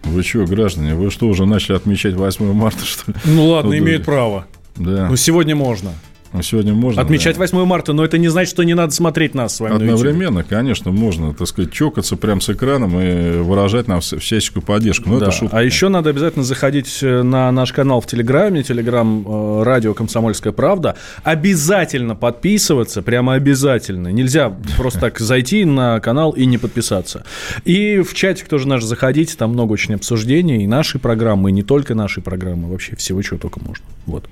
[0.05, 3.19] Вы что, граждане, вы что, уже начали отмечать 8 марта, что ли?
[3.25, 3.79] Ну ладно, Ну, да.
[3.79, 4.47] имеют право.
[4.77, 5.09] Да.
[5.09, 5.93] Ну сегодня можно.
[6.33, 7.03] А Сегодня можно...
[7.03, 7.41] Отмечать да.
[7.41, 9.75] 8 марта, но это не значит, что не надо смотреть нас с вами.
[9.75, 15.09] Одновременно, конечно, можно, так сказать, чокаться прямо с экраном и выражать нам вся- всяческую поддержку.
[15.09, 15.27] Но Да.
[15.27, 15.57] это шутка.
[15.59, 20.53] А еще надо обязательно заходить э, на наш канал в Телеграме, Телеграм э, радио «Комсомольская
[20.53, 20.95] правда».
[21.25, 24.09] Обязательно подписываться, прямо обязательно.
[24.09, 27.25] Нельзя просто так зайти на канал и не подписаться.
[27.65, 31.65] И в чатик тоже наш заходите, там много очень обсуждений, и нашей программы, и не
[31.65, 33.85] только нашей программы, вообще всего, чего только можно.
[34.07, 34.29] Вот.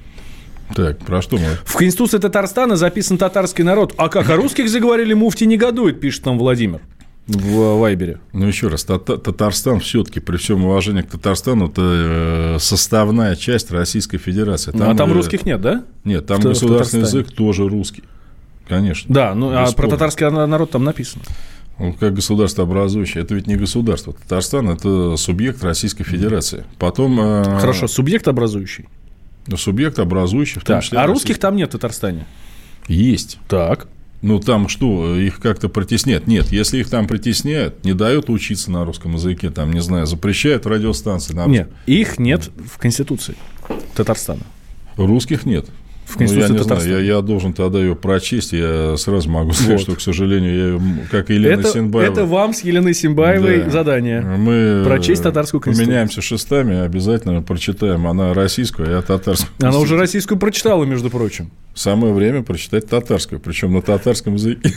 [0.74, 1.46] Так, про что мы?
[1.64, 3.94] В Конституции Татарстана записан татарский народ.
[3.96, 6.80] А как о русских заговорили, муфти негодует, пишет нам Владимир
[7.28, 8.20] в Вайбере.
[8.32, 13.70] Ну, еще раз, Тата- Татарстан все-таки, при всем уважении к Татарстану, это э, составная часть
[13.70, 14.72] Российской Федерации.
[14.74, 15.84] а там э, русских нет, да?
[16.04, 17.22] Нет, там в в государственный Татарстане.
[17.24, 18.02] язык тоже русский.
[18.66, 19.14] Конечно.
[19.14, 21.24] Да, ну а про татарский народ там написано.
[21.78, 23.22] Он как государство образующее.
[23.22, 24.12] Это ведь не государство.
[24.12, 26.64] Татарстан– это субъект Российской Федерации.
[26.78, 27.18] Потом…
[27.20, 28.88] э, Хорошо, субъект образующий.
[29.56, 32.26] Субъект образующий, в том Так, числе а Российской- русских там нет в Татарстане.
[32.86, 33.38] Есть.
[33.48, 33.88] Так.
[34.20, 36.26] Ну, там что, их как-то притесняют?
[36.26, 40.66] Нет, если их там притесняют, не дают учиться на русском языке, там, не знаю, запрещают
[40.66, 41.34] радиостанции.
[41.34, 43.36] на Нет, их нет в Конституции
[43.94, 44.42] Татарстана.
[44.96, 45.66] Русских нет.
[46.08, 46.92] В Ну, я Конституции не знаю, Татарстана.
[46.94, 49.80] я, я должен тогда ее прочесть, я сразу могу сказать, Вот.
[49.82, 52.10] что, к сожалению, я, как и Елена Это, Синбаева.
[52.12, 53.70] это вам с Еленой Симбаевой Да.
[53.70, 54.22] задание.
[54.22, 55.86] Мы Прочесть татарскую конституцию.
[55.86, 58.06] Поменяемся шестами, обязательно прочитаем.
[58.06, 59.50] Она российскую, а я татарскую.
[59.60, 61.50] Она уже российскую прочитала, между прочим.
[61.74, 64.72] Самое время прочитать татарскую, причем на татарском языке.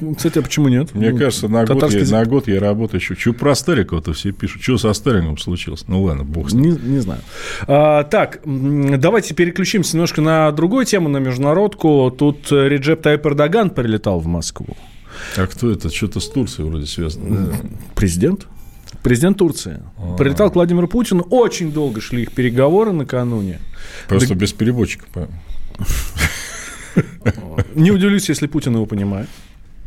[0.00, 0.94] Ну, кстати, а почему нет?
[0.94, 3.16] Мне Ну, кажется, на год, я, язык- на год я работаю еще.
[3.16, 4.60] Че про Старикова-то все пишут?
[4.62, 5.84] Что со Стариковым случилось?
[5.88, 6.64] Ну ладно, бог с ним.
[6.84, 7.20] Не, не знаю.
[7.66, 12.14] А, так, давайте переключимся немножко на другую тему, на международку.
[12.16, 14.76] Тут э, Реджеп Тайп Эрдоган прилетал в Москву.
[15.36, 15.90] А кто это?
[15.90, 17.54] Что-то с Турцией вроде связано.
[17.94, 18.46] Президент?
[19.02, 19.82] Президент Турции.
[20.16, 21.22] Прилетал к Владимиру Путину.
[21.30, 23.60] Очень долго шли их переговоры накануне.
[24.08, 25.06] Просто без переводчика.
[27.74, 29.28] Не удивлюсь, если Путин его понимает.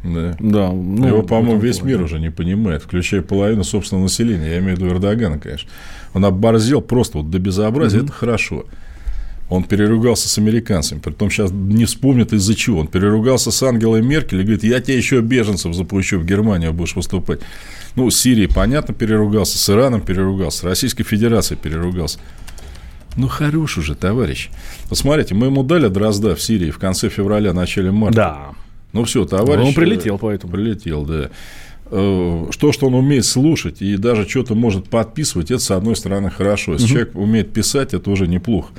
[0.03, 0.35] Да.
[0.39, 1.93] Да, ну, Его, по-моему, весь плане.
[1.93, 4.49] мир уже не понимает, включая половину собственного населения.
[4.49, 5.69] Я имею в виду Эрдогана, конечно.
[6.13, 8.01] Он оборзел просто вот до безобразия.
[8.01, 8.65] Это хорошо.
[9.51, 10.99] Он переругался с американцами.
[10.99, 12.79] Притом сейчас не вспомнит из-за чего.
[12.79, 16.95] Он переругался с Ангелой Меркель и говорит, я тебе еще беженцев запущу в Германию, будешь
[16.95, 17.41] выступать.
[17.97, 22.19] Ну, с Сирией, понятно, переругался, с Ираном переругался, с Российской Федерацией переругался.
[23.17, 24.49] Ну, хорош уже, товарищ.
[24.85, 28.15] Вот смотрите, мы ему дали Дрозда в Сирии в конце февраля, начале марта.
[28.15, 28.49] Да.
[28.93, 29.67] Ну, все, товарищ...
[29.67, 30.53] Он прилетел поэтому.
[30.53, 31.29] Прилетел, да.
[31.93, 36.29] Э, Что, что он умеет слушать и даже что-то может подписывать, это, с одной стороны,
[36.29, 36.73] хорошо.
[36.73, 38.71] Если человек умеет писать, это уже неплохо.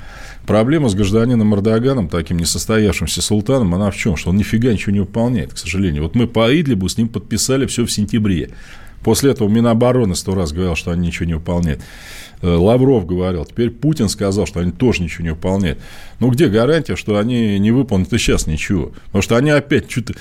[0.47, 4.17] Проблема с гражданином Эрдоганом, таким несостоявшимся султаном, она в чем?
[4.17, 6.05] Что он нифига ничего не выполняет, к сожалению.
[6.05, 8.51] Вот мы по Идлибу с ним подписали все в сентябре.
[9.05, 11.83] После этого Минобороны сто раз говорил, что они ничего не выполняют.
[12.41, 15.81] Э, Лавров говорил, теперь Путин сказал, что они тоже ничего не выполняют.
[16.19, 18.93] Ну, где гарантия, что они не выполнят и сейчас ничего?
[19.07, 20.15] Потому что они опять что-то...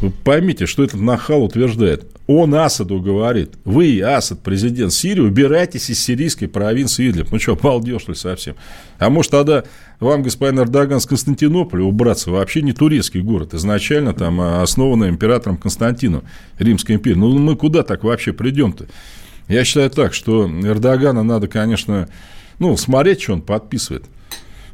[0.00, 2.06] Вы поймите, что этот нахал утверждает.
[2.26, 7.30] Он Асаду говорит, вы, Асад, президент Сирии, убирайтесь из сирийской провинции Идлиб.
[7.30, 8.56] Ну что, обалдел, что ли, совсем?
[8.98, 9.64] А может, тогда
[10.00, 12.30] вам, господин Эрдоган, с Константинополя убраться?
[12.30, 13.54] Вообще не турецкий город.
[13.54, 16.24] Изначально там а, основанный императором Константином
[16.58, 17.16] Римской империи.
[17.16, 18.86] Ну, мы куда так вообще придем-то?
[19.48, 22.08] Я считаю так, что Эрдогана надо, конечно,
[22.58, 24.04] ну, смотреть, что он подписывает.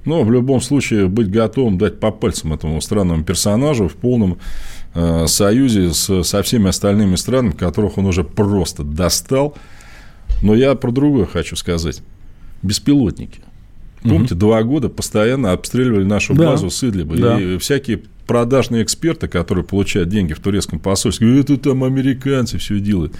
[0.05, 4.39] Но в любом случае быть готовым дать по пальцам этому странному персонажу в полном
[5.27, 9.57] союзе с, со всеми остальными странами, которых он уже просто достал.
[10.43, 12.03] Но я про другое хочу сказать.
[12.63, 13.41] Беспилотники.
[14.03, 16.47] Помните, два года постоянно обстреливали нашу Да.
[16.47, 17.17] базу с Идлиба.
[17.17, 17.41] Да.
[17.41, 22.81] И всякие продажные эксперты, которые получают деньги в турецком посольстве, говорят, это там американцы все
[22.81, 23.15] делают.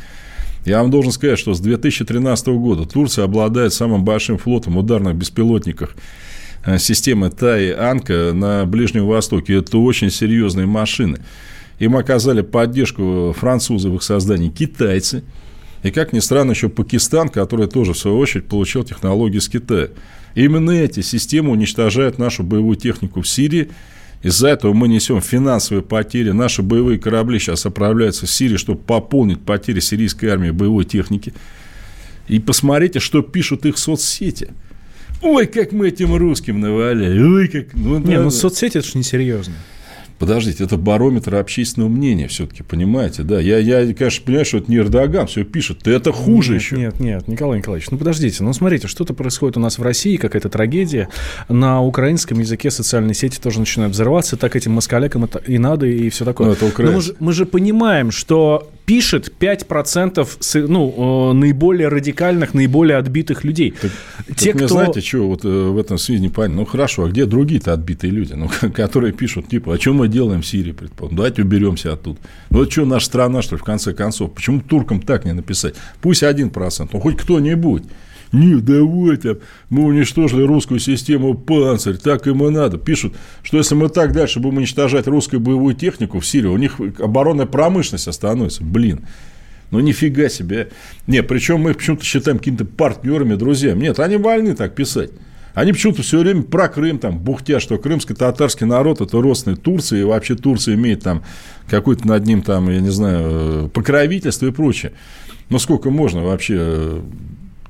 [0.65, 5.95] Я вам должен сказать, что с 2013 года Турция обладает самым большим флотом ударных беспилотников
[6.65, 9.55] э, системы ТАИ Анка на Ближнем Востоке.
[9.59, 11.19] Это очень серьезные машины.
[11.83, 15.25] Им оказали поддержку французы в их создании, китайцы.
[15.83, 19.89] И, как ни странно, еще Пакистан, который тоже, в свою очередь, получил технологии с Китая.
[20.37, 23.69] Именно эти системы уничтожают нашу боевую технику в Сирии.
[24.23, 26.31] Из-за этого мы несем финансовые потери.
[26.31, 31.35] Наши боевые корабли сейчас отправляются в Сирию, чтобы пополнить потери сирийской армии боевой техники.
[32.29, 34.51] И посмотрите, что пишут их соцсети.
[35.21, 37.21] Ой, как мы этим русским наваляли.
[37.21, 37.75] Ой, как...
[37.75, 39.55] Ну, Не, да, ну соцсети это же несерьезно.
[40.23, 43.41] Подождите, это барометр общественного мнения все-таки, понимаете, да?
[43.41, 46.77] Я, я, конечно, понимаю, что это не Эрдоган все пишет, это хуже нет, еще.
[46.77, 50.49] Нет, нет, Николай Николаевич, ну подождите, ну смотрите, что-то происходит у нас в России, какая-то
[50.49, 51.09] трагедия.
[51.49, 56.09] На украинском языке социальные сети тоже начинают взрываться, так этим москалякам это и надо, и
[56.09, 56.47] все такое.
[56.47, 62.55] Ну, это Но мы же, мы же понимаем, что пишет 5% с, ну, наиболее радикальных,
[62.55, 63.75] наиболее отбитых людей.
[63.81, 63.91] Так,
[64.37, 64.69] Те, так кто...
[64.69, 66.61] знаете, что вот э, в этом связи непонятно.
[66.61, 70.43] Ну, хорошо, а где другие-то отбитые люди, ну, которые пишут, типа, а что мы делаем
[70.43, 71.17] в Сирии, предположим?
[71.17, 72.21] Давайте уберемся оттуда.
[72.51, 74.33] Ну, вот что наша страна, что ли, в конце концов?
[74.33, 75.75] Почему туркам так не написать?
[76.01, 77.83] Пусть один процент, ну, хоть кто-нибудь.
[78.33, 82.79] Нет, давайте, мы уничтожили русскую систему «Панцирь», так им и надо.
[82.79, 86.77] Пишут, что если мы так дальше будем уничтожать русскую боевую технику в Сирии, у них
[86.99, 88.65] оборонная промышленность остановится.
[88.65, 89.01] Блин,
[89.71, 90.71] ну, нифига себе.
[91.07, 93.83] Не, причем мы их почему-то считаем какими-то партнерами, друзьями.
[93.83, 95.11] Нет, они больны так писать.
[95.55, 100.01] Они почему-то все время про Крым там бухтя, что крымский татарский народ это родственный Турции,
[100.01, 101.23] и вообще Турция имеет там
[101.69, 104.93] какой-то над ним там, я не знаю, покровительство и прочее.
[105.51, 107.03] Но сколько можно вообще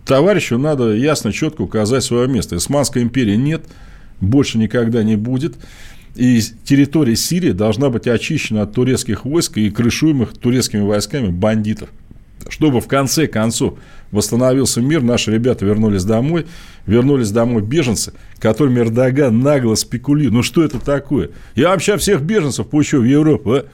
[0.04, 2.56] товарищу надо ясно, четко указать свое место.
[2.56, 3.64] Османской империи нет,
[4.20, 5.56] больше никогда не будет.
[6.14, 11.88] И территория Сирии должна быть очищена от турецких войск и крышуемых турецкими войсками бандитов.
[12.48, 13.74] Чтобы в конце концов
[14.10, 16.46] восстановился мир, наши ребята вернулись домой,
[16.86, 20.34] вернулись домой беженцы, которыми Эрдоган нагло спекулирует.
[20.34, 21.30] Ну, что это такое?
[21.54, 23.54] Я вообще всех беженцев пущу в Европу.
[23.54, 23.64] А?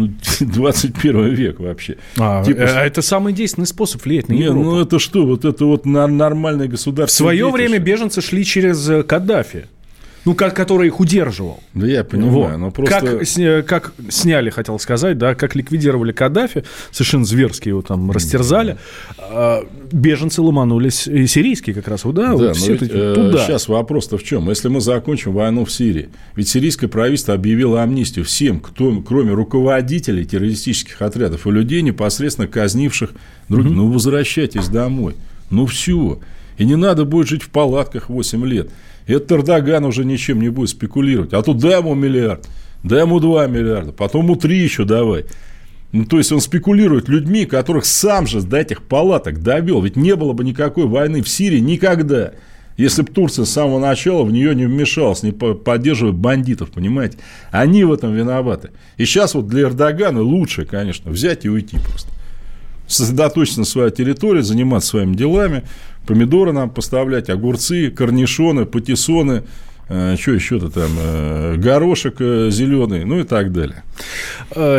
[0.00, 1.96] ну, 21 век вообще.
[2.18, 4.58] А, типа, а это самый действенный способ влиять на Европу.
[4.58, 7.12] Не, ну это что, вот это вот нормальное государство.
[7.12, 9.66] В свое время беженцы шли через э, Каддафи
[10.24, 11.60] ну, как, который их удерживал.
[11.74, 12.58] Да я понимаю, вот.
[12.58, 13.00] но просто...
[13.00, 18.76] Как, сня, как сняли, хотел сказать, да, как ликвидировали Каддафи, совершенно зверски его там растерзали,
[19.18, 23.46] а, беженцы ломанулись, и сирийские как раз, да, да вот все ведь, э, туда.
[23.46, 24.48] Сейчас вопрос-то в чем?
[24.48, 30.24] Если мы закончим войну в Сирии, ведь сирийское правительство объявило амнистию всем, кто, кроме руководителей
[30.24, 33.12] террористических отрядов и людей, непосредственно казнивших
[33.48, 33.72] других.
[33.72, 33.76] Угу.
[33.76, 35.14] Ну, возвращайтесь домой.
[35.50, 36.20] Ну, все.
[36.58, 38.70] И не надо будет жить в палатках 8 лет.
[39.06, 41.32] Этот Эрдоган уже ничем не будет спекулировать.
[41.32, 42.48] А тут дай ему миллиард,
[42.82, 45.24] дай ему 2 миллиарда, потом ему 3 еще давай.
[45.92, 49.82] Ну, то есть он спекулирует людьми, которых сам же до этих палаток довел.
[49.82, 52.32] Ведь не было бы никакой войны в Сирии никогда,
[52.76, 57.18] если бы Турция с самого начала в нее не вмешалась, не поддерживая бандитов, понимаете?
[57.50, 58.70] Они в этом виноваты.
[58.96, 62.10] И сейчас вот для Эрдогана лучше, конечно, взять и уйти просто.
[62.86, 65.64] Сосредоточиться на своей территории, заниматься своими делами,
[66.10, 69.44] помидоры нам поставлять, огурцы, корнишоны, патиссоны,
[69.88, 73.84] э, что еще-то там, э, горошек э, зеленый, ну и так далее.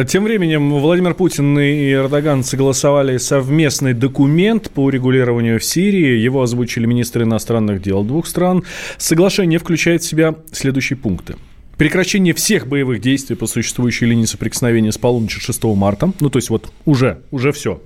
[0.08, 6.18] Тем временем Владимир Путин и Эрдоган согласовали совместный документ по урегулированию в Сирии.
[6.18, 8.66] Его озвучили министры иностранных дел двух стран.
[8.98, 11.36] Соглашение включает в себя следующие пункты.
[11.78, 16.12] Прекращение всех боевых действий по существующей линии соприкосновения с полуночи 6 марта.
[16.20, 17.82] Ну, то есть вот уже, уже все.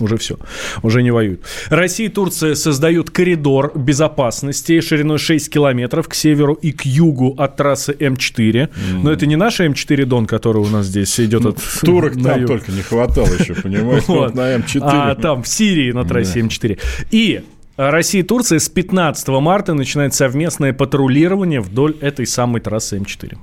[0.00, 0.36] Уже все.
[0.82, 1.40] Уже не воюют.
[1.68, 7.56] Россия и Турция создают коридор безопасности шириной 6 километров к северу и к югу от
[7.56, 8.52] трассы М4.
[8.52, 8.68] Mm.
[9.02, 12.40] Но это не наша М4 Дон, который у нас здесь идет ну, от Турок там
[12.40, 12.48] юг.
[12.48, 14.04] только не хватало еще, понимаете?
[14.08, 14.34] Вот.
[14.34, 14.80] На М4.
[14.82, 16.78] А там, в Сирии на трассе М4.
[17.10, 17.42] И
[17.76, 23.36] Россия и Турция с 15 марта начинают совместное патрулирование вдоль этой самой трассы М4.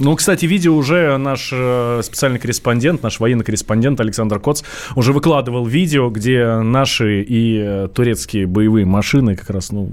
[0.00, 4.62] Ну, кстати, видео уже наш э, специальный корреспондент, наш военный корреспондент Александр Коц
[4.96, 9.92] уже выкладывал видео, где наши и э, турецкие боевые машины как раз, ну,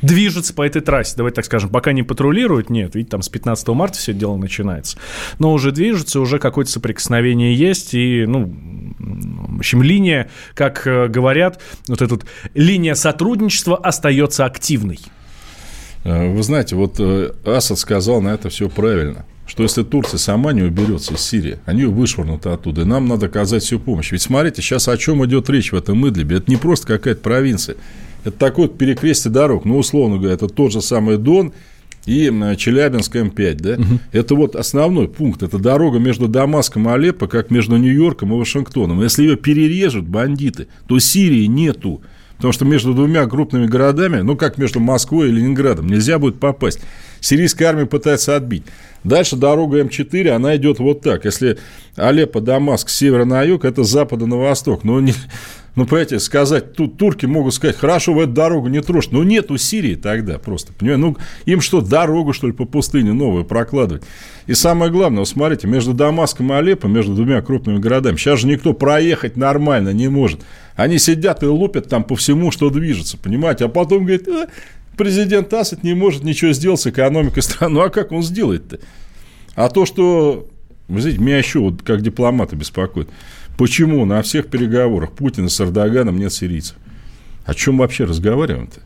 [0.00, 1.16] движутся по этой трассе.
[1.18, 4.96] Давайте так скажем, пока не патрулируют, нет, видите, там с 15 марта все дело начинается.
[5.38, 8.56] Но уже движутся, уже какое-то соприкосновение есть, и, ну,
[8.98, 14.98] в общем, линия, как э, говорят, вот эта вот линия сотрудничества остается активной.
[16.04, 16.98] Вы знаете, вот
[17.46, 21.82] Асад сказал на это все правильно что если Турция сама не уберется из Сирии, они
[21.82, 24.10] ее вышвырнут оттуда, и нам надо оказать всю помощь.
[24.10, 26.36] Ведь смотрите, сейчас о чем идет речь в этом Идлибе.
[26.36, 27.76] Это не просто какая-то провинция.
[28.24, 29.66] Это такой вот перекрестие дорог.
[29.66, 31.52] Ну, условно говоря, это тот же самый Дон
[32.06, 33.54] и Челябинск М5.
[33.56, 33.72] Да?
[33.74, 34.00] Угу.
[34.12, 35.42] Это вот основной пункт.
[35.42, 39.02] Это дорога между Дамаском и Алеппо, как между Нью-Йорком и Вашингтоном.
[39.02, 42.00] Если ее перережут бандиты, то Сирии нету.
[42.36, 46.80] Потому что между двумя крупными городами, ну, как между Москвой и Ленинградом, нельзя будет попасть.
[47.20, 48.64] Сирийская армия пытается отбить.
[49.04, 51.24] Дальше дорога М4, она идет вот так.
[51.24, 51.58] Если
[51.96, 54.84] Алеппо, Дамаск, с севера на юг, это с запада на восток.
[54.84, 55.14] Но не,
[55.74, 59.08] ну, понимаете, сказать, тут турки могут сказать, хорошо, в эту дорогу не трожь.
[59.10, 61.00] Но нету Сирии тогда просто, понимаете?
[61.00, 64.02] Ну, им что, дорогу, что ли, по пустыне новую прокладывать?
[64.46, 68.48] И самое главное, вот смотрите, между Дамаском и Алеппо, между двумя крупными городами, сейчас же
[68.48, 70.40] никто проехать нормально не может.
[70.76, 73.64] Они сидят и лупят там по всему, что движется, понимаете?
[73.64, 74.48] А потом говорит, а,
[74.98, 77.72] президент Асад не может ничего сделать с экономикой страны.
[77.74, 78.78] Ну, а как он сделает-то?
[79.54, 80.46] А то, что,
[80.88, 83.08] вы знаете, меня еще вот как дипломата беспокоит.
[83.62, 86.74] Почему на всех переговорах Путина с Эрдоганом нет сирийцев?
[87.44, 88.80] О чем вообще разговариваем-то?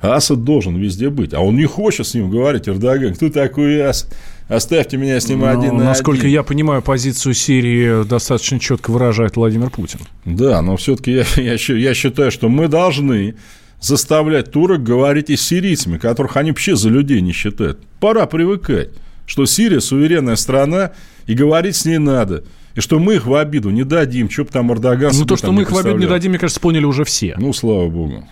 [0.00, 1.34] Асад должен везде быть.
[1.34, 3.12] А он не хочет с ним говорить, Эрдоган.
[3.14, 4.16] Кто такой Асад?
[4.48, 6.30] Оставьте меня с ним Ну, один на Насколько один.
[6.30, 10.00] я понимаю, позицию Сирии достаточно четко выражает Владимир Путин.
[10.24, 13.34] Да, но все-таки я, я, я считаю, что мы должны
[13.82, 17.80] заставлять турок говорить и с сирийцами, которых они вообще за людей не считают.
[18.00, 18.88] Пора привыкать,
[19.26, 20.92] что Сирия суверенная страна,
[21.26, 22.44] и говорить с ней надо.
[22.74, 25.52] И что мы их в обиду не дадим, что бы там Эрдоган Ну, то, что
[25.52, 27.34] мы их в обиду не дадим, мне кажется, поняли уже все.
[27.38, 28.24] Ну, слава богу.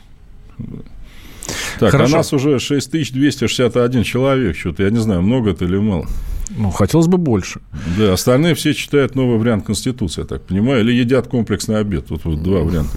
[1.79, 2.15] Так, Хорошо.
[2.15, 4.57] а нас уже 6261 человек.
[4.57, 6.07] Что-то, я не знаю, много это или мало.
[6.51, 7.61] Ну, хотелось бы больше.
[7.99, 12.07] Да, остальные все читают новый вариант Конституции, я так понимаю, или едят комплексный обед.
[12.07, 12.97] Тут вот два варианта.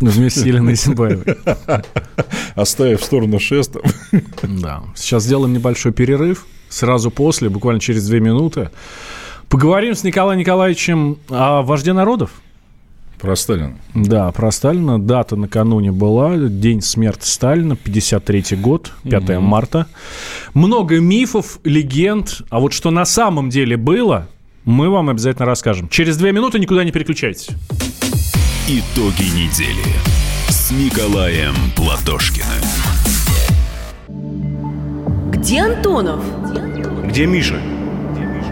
[0.00, 1.24] Вместе с Еленой Зимбаевой.
[2.54, 3.80] Оставив в сторону шеста.
[4.42, 4.82] Да.
[4.94, 6.46] Сейчас сделаем небольшой перерыв.
[6.68, 8.70] Сразу после, буквально через две минуты,
[9.50, 12.30] поговорим с Николаем Николаевичем о вожде народов.
[13.18, 13.76] Про Сталина.
[13.94, 14.98] Да, про Сталина.
[14.98, 16.36] Дата накануне была.
[16.38, 19.86] День смерти Сталина, 53-й год, 5 марта.
[20.54, 22.40] Много мифов, легенд.
[22.48, 24.28] А вот что на самом деле было,
[24.64, 25.90] мы вам обязательно расскажем.
[25.90, 27.48] Через две минуты никуда не переключайтесь.
[28.68, 29.84] Итоги недели
[30.48, 32.46] с Николаем Платошкиным.
[35.30, 36.24] Где Антонов?
[37.06, 37.60] Где Миша?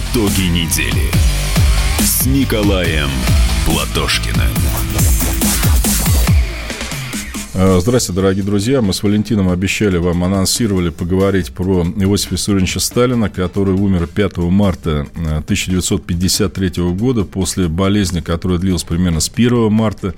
[0.00, 1.10] Итоги недели
[1.98, 3.08] с Николаем
[3.66, 4.48] Платошкиным.
[7.54, 8.80] Э, Здравствуйте, дорогие друзья.
[8.82, 15.06] Мы с Валентином обещали вам, анонсировали поговорить про Иосифа Виссарионовича Сталина, который умер 5 марта
[15.16, 20.14] э, 1953 года после болезни, которая длилась примерно с 1 марта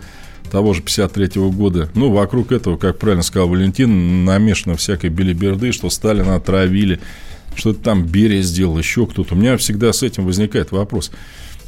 [0.51, 1.89] того же 53 года.
[1.95, 7.01] Ну, вокруг этого, как правильно сказал Валентин, намешано всякой белиберды, что Сталина отравили,
[7.57, 9.35] что это там Берия сделал, еще кто-то.
[9.35, 11.11] У меня всегда с этим возникает вопрос.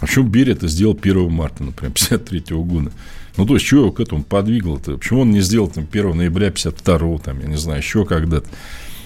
[0.00, 2.92] А почему Берия это сделал 1 марта, например, 53 года?
[3.36, 4.96] Ну, то есть, что его к этому подвигло-то?
[4.96, 8.48] Почему он не сделал там 1 ноября 52 там, я не знаю, еще когда-то?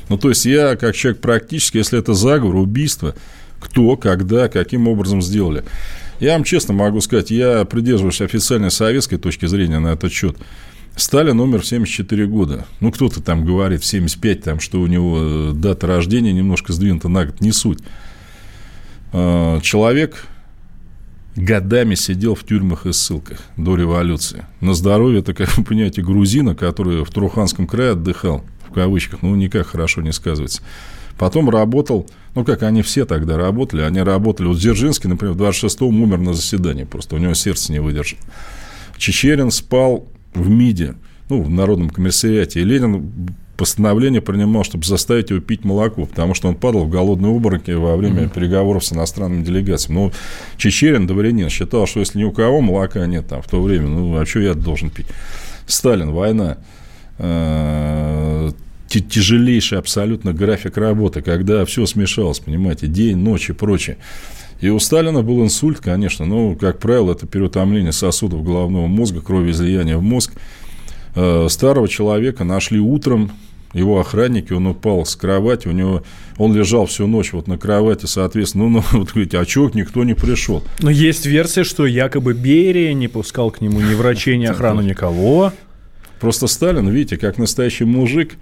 [0.09, 3.15] Ну, то есть, я, как человек практически, если это заговор, убийство,
[3.61, 5.65] кто, когда, каким образом сделали.
[6.21, 10.37] Я вам честно могу сказать, я придерживаюсь официальной советской точки зрения на этот счет.
[10.99, 12.67] Сталин умер в 74 года.
[12.81, 17.09] Ну, кто-то там говорит в 75, там, что у него э, дата рождения немножко сдвинута
[17.09, 17.41] на год.
[17.41, 17.79] Не суть.
[19.13, 20.27] Э, Человек
[21.37, 24.45] годами сидел в тюрьмах и ссылках до революции.
[24.61, 29.35] На здоровье, это, как вы понимаете, грузина, который в Труханском крае отдыхал, в кавычках, ну,
[29.37, 30.63] никак хорошо не сказывается.
[31.17, 36.03] Потом работал, ну, как они все тогда работали, они работали, вот Дзержинский, например, в 26-м
[36.03, 38.21] умер на заседании, просто у него сердце не выдержало.
[38.97, 40.95] Чечерин спал в МИДе,
[41.29, 46.49] ну, в Народном комиссариате, и Ленин постановление принимал, чтобы заставить его пить молоко, потому что
[46.49, 48.35] он падал в голодные обмороки во время mm-hmm.
[48.35, 49.99] переговоров с иностранными делегациями.
[49.99, 50.13] Но
[50.57, 54.17] Чечерин, дворянин, считал, что если ни у кого молока нет там в то время, ну,
[54.17, 55.07] а что я должен пить?
[55.67, 56.59] Сталин, война,
[57.19, 58.53] э,
[58.89, 63.99] тяжелейший абсолютно график работы, когда все смешалось, понимаете, день, ночь и прочее.
[64.61, 69.97] И у Сталина был инсульт, конечно, но, как правило, это переутомление сосудов головного мозга, кровоизлияние
[69.99, 70.33] в мозг.
[71.15, 73.31] Старого человека нашли утром,
[73.73, 76.03] его охранники, он упал с кровати, у него,
[76.39, 80.05] он лежал всю ночь вот на кровати, соответственно, ну, ну вот говорите, а чего никто
[80.05, 80.63] не пришел?
[80.81, 85.53] Но есть версия, что якобы Берия не пускал к нему ни врачей, ни охрану, никого.
[86.21, 88.37] Просто Сталин, видите, как настоящий мужик,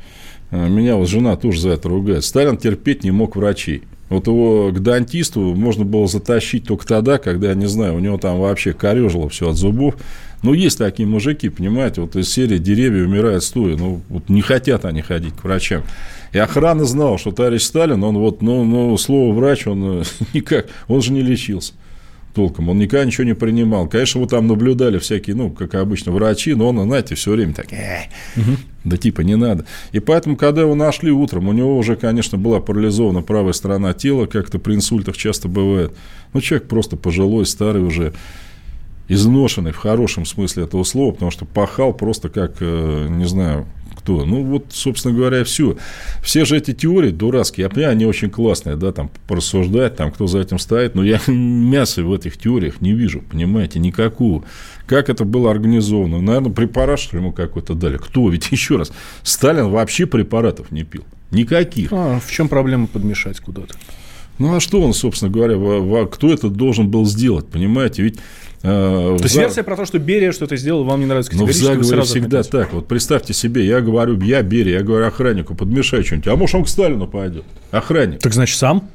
[0.50, 3.82] меня вот жена тоже за это ругает, Сталин терпеть не мог врачей.
[4.08, 8.38] Вот его к дантисту можно было затащить только тогда, когда, не знаю, у него там
[8.38, 9.96] вообще корежило все от зубов.
[10.42, 13.76] Ну, есть такие мужики, понимаете, вот из серии «Деревья умирают стоя».
[13.76, 15.82] Ну, вот не хотят они ходить к врачам.
[16.32, 20.04] И охрана знала, что товарищ Сталин, он вот, ну, ну слово врач, он
[20.34, 21.72] никак, он же не лечился
[22.36, 22.68] толком.
[22.68, 23.88] Он никогда ничего не принимал.
[23.88, 27.72] Конечно, вот там наблюдали всякие, ну, как обычно, врачи, но он, знаете, все время так,
[27.72, 28.58] э, угу.
[28.84, 29.64] да типа не надо.
[29.92, 34.26] И поэтому, когда его нашли утром, у него уже, конечно, была парализована правая сторона тела,
[34.26, 35.96] как-то при инсультах часто бывает.
[36.34, 38.12] Ну, человек просто пожилой, старый уже.
[39.08, 43.66] изношенный в хорошем смысле этого слова, потому что пахал просто как, э, не знаю,
[44.06, 44.24] кто.
[44.24, 45.76] Ну, вот, собственно говоря, все.
[46.22, 50.28] Все же эти теории дурацкие, я понимаю, они очень классные, да, там, порассуждать, там, кто
[50.28, 54.44] за этим стоит, но я мяса в этих теориях не вижу, понимаете, никакого.
[54.86, 56.20] Как это было организовано?
[56.20, 57.96] Наверное, препарат, что ему какой-то дали.
[57.96, 58.30] Кто?
[58.30, 58.92] Ведь, еще раз,
[59.24, 61.04] Сталин вообще препаратов не пил.
[61.32, 61.92] Никаких.
[61.92, 63.74] А, в чем проблема подмешать куда-то?
[64.38, 68.02] Ну, а что он, собственно говоря, кто это должен был сделать, понимаете?
[68.02, 68.18] Ведь
[68.62, 72.02] то есть версия про то, что Берия что-то сделал, вам не нравится Но в заговоре
[72.02, 72.50] всегда отметите.
[72.50, 72.72] так.
[72.72, 76.26] Вот представьте себе, я говорю, я Берия, я говорю охраннику, подмешай что-нибудь.
[76.28, 77.44] А может, он к Сталину пойдет?
[77.70, 78.20] Охранник.
[78.20, 78.88] Так значит, сам?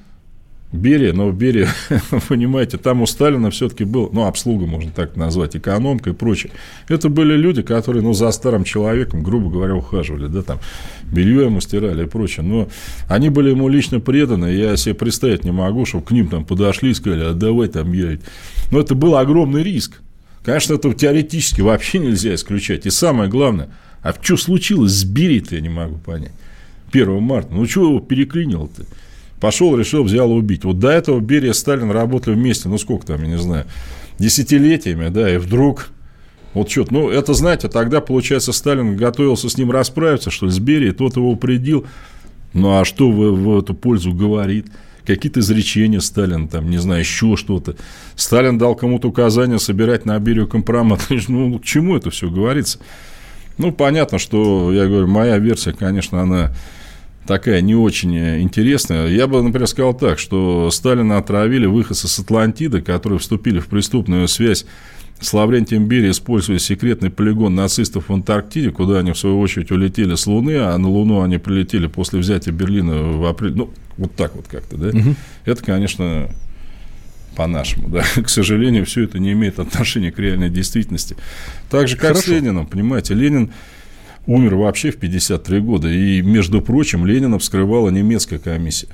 [0.72, 1.68] Берия, но в Берия,
[2.30, 6.54] понимаете, там у Сталина все-таки был, ну, обслуга, можно так назвать, экономка и прочее.
[6.88, 10.60] Это были люди, которые, ну, за старым человеком, грубо говоря, ухаживали, да, там,
[11.12, 12.46] белье ему стирали и прочее.
[12.46, 12.70] Но
[13.10, 16.92] они были ему лично преданы, я себе представить не могу, чтобы к ним там подошли
[16.92, 18.18] и сказали, а давай там я...
[18.72, 20.02] Но это был огромный риск.
[20.44, 22.86] Конечно, это теоретически вообще нельзя исключать.
[22.86, 23.70] И самое главное,
[24.02, 26.32] а что случилось с Берией-то, я не могу понять.
[26.92, 27.54] 1 марта.
[27.54, 28.86] Ну, чего его переклинило-то?
[29.42, 30.64] Пошел, решил, взял убить.
[30.64, 33.66] Вот до этого Берия и Сталин работали вместе, ну сколько там, я не знаю,
[34.20, 35.90] десятилетиями, да, и вдруг
[36.54, 40.60] вот что-то, ну, это, знаете, тогда, получается, Сталин готовился с ним расправиться, что ли, с
[40.60, 41.88] Берией, тот его упредил.
[42.54, 44.68] Ну, а что в, в эту пользу говорит?
[45.06, 47.76] Какие-то изречения Сталин, там, не знаю, еще что-то.
[48.16, 51.02] Сталин дал кому-то указание собирать на Берию компромат.
[51.28, 52.78] Ну, к чему это все говорится?
[53.58, 56.54] Ну, понятно, что, я говорю, моя версия, конечно, она
[57.28, 59.08] такая не очень интересная.
[59.08, 64.28] Я бы, например, сказал так, что Сталина отравили выходцы с Атлантиды, которые вступили в преступную
[64.28, 64.66] связь
[65.22, 70.16] с Лаврентием Берия, используя секретный полигон нацистов в Антарктиде, куда они, в свою очередь, улетели
[70.16, 73.54] с Луны, а на Луну они прилетели после взятия Берлина в апреле.
[73.56, 74.88] Ну, вот так вот как-то, да?
[74.88, 75.16] Угу.
[75.46, 76.30] Это, конечно,
[77.36, 78.04] по-нашему, да.
[78.22, 81.16] К сожалению, все это не имеет отношения к реальной действительности.
[81.70, 82.24] Так же, как Хорошо.
[82.24, 83.52] с Лениным, понимаете, Ленин
[84.28, 85.90] умер вообще в 53 года.
[85.90, 88.88] И, между прочим, Ленина вскрывала немецкая комиссия.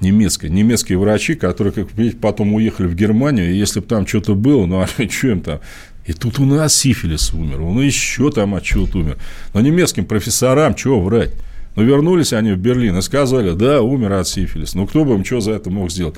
[0.00, 0.48] Немецкая.
[0.48, 4.66] Немецкие врачи, которые, как видите, потом уехали в Германию, и если бы там что-то было,
[4.66, 5.60] ну, а что им там?
[6.06, 9.18] И тут у нас сифилис умер, он еще там от чего-то умер.
[9.52, 11.30] Но немецким профессорам чего врать?
[11.76, 14.76] Ну, вернулись они в Берлин и сказали, да, умер от сифилиса.
[14.76, 16.16] Ну, кто бы им что за это мог сделать?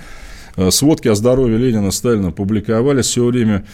[0.56, 3.64] Э, сводки о здоровье Ленина, Сталина публиковались все время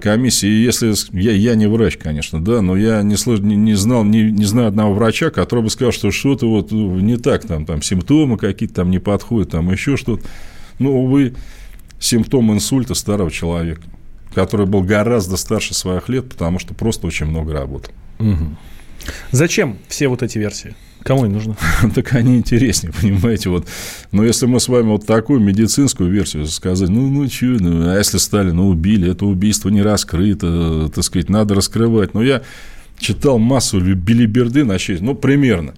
[0.00, 0.48] комиссии.
[0.48, 4.30] И если я, я не врач, конечно, да, но я не, не, не знал, не,
[4.30, 7.82] не знаю одного врача, который бы сказал, что что-то вот ну, не так, там, там
[7.82, 10.24] симптомы какие-то там не подходят, там еще что-то.
[10.78, 11.34] Ну, увы,
[11.98, 13.82] симптом инсульта старого человека,
[14.34, 17.92] который был гораздо старше своих лет, потому что просто очень много работал.
[18.18, 18.56] Угу.
[19.32, 20.74] Зачем все вот эти версии?
[21.04, 21.54] Кому они нужны?
[21.94, 23.50] так они интереснее, понимаете.
[23.50, 23.68] Вот.
[24.10, 27.98] Но если мы с вами вот такую медицинскую версию сказать, ну, ну, что, ну, а
[27.98, 32.14] если Сталина убили, это убийство не раскрыто, так сказать, надо раскрывать.
[32.14, 32.42] Но я
[32.98, 35.74] читал массу билиберды на честь, ну, примерно.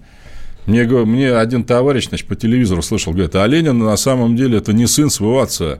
[0.65, 4.71] Мне, мне один товарищ значит, по телевизору слышал, говорит, а Ленин на самом деле это
[4.71, 5.79] не сын своего отца.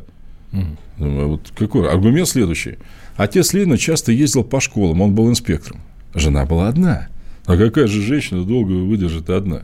[0.97, 2.77] Думаю, вот какой аргумент следующий.
[3.15, 5.81] Отец Ленина часто ездил по школам, он был инспектором.
[6.13, 7.07] Жена была одна.
[7.47, 9.63] А какая же женщина долго выдержит одна?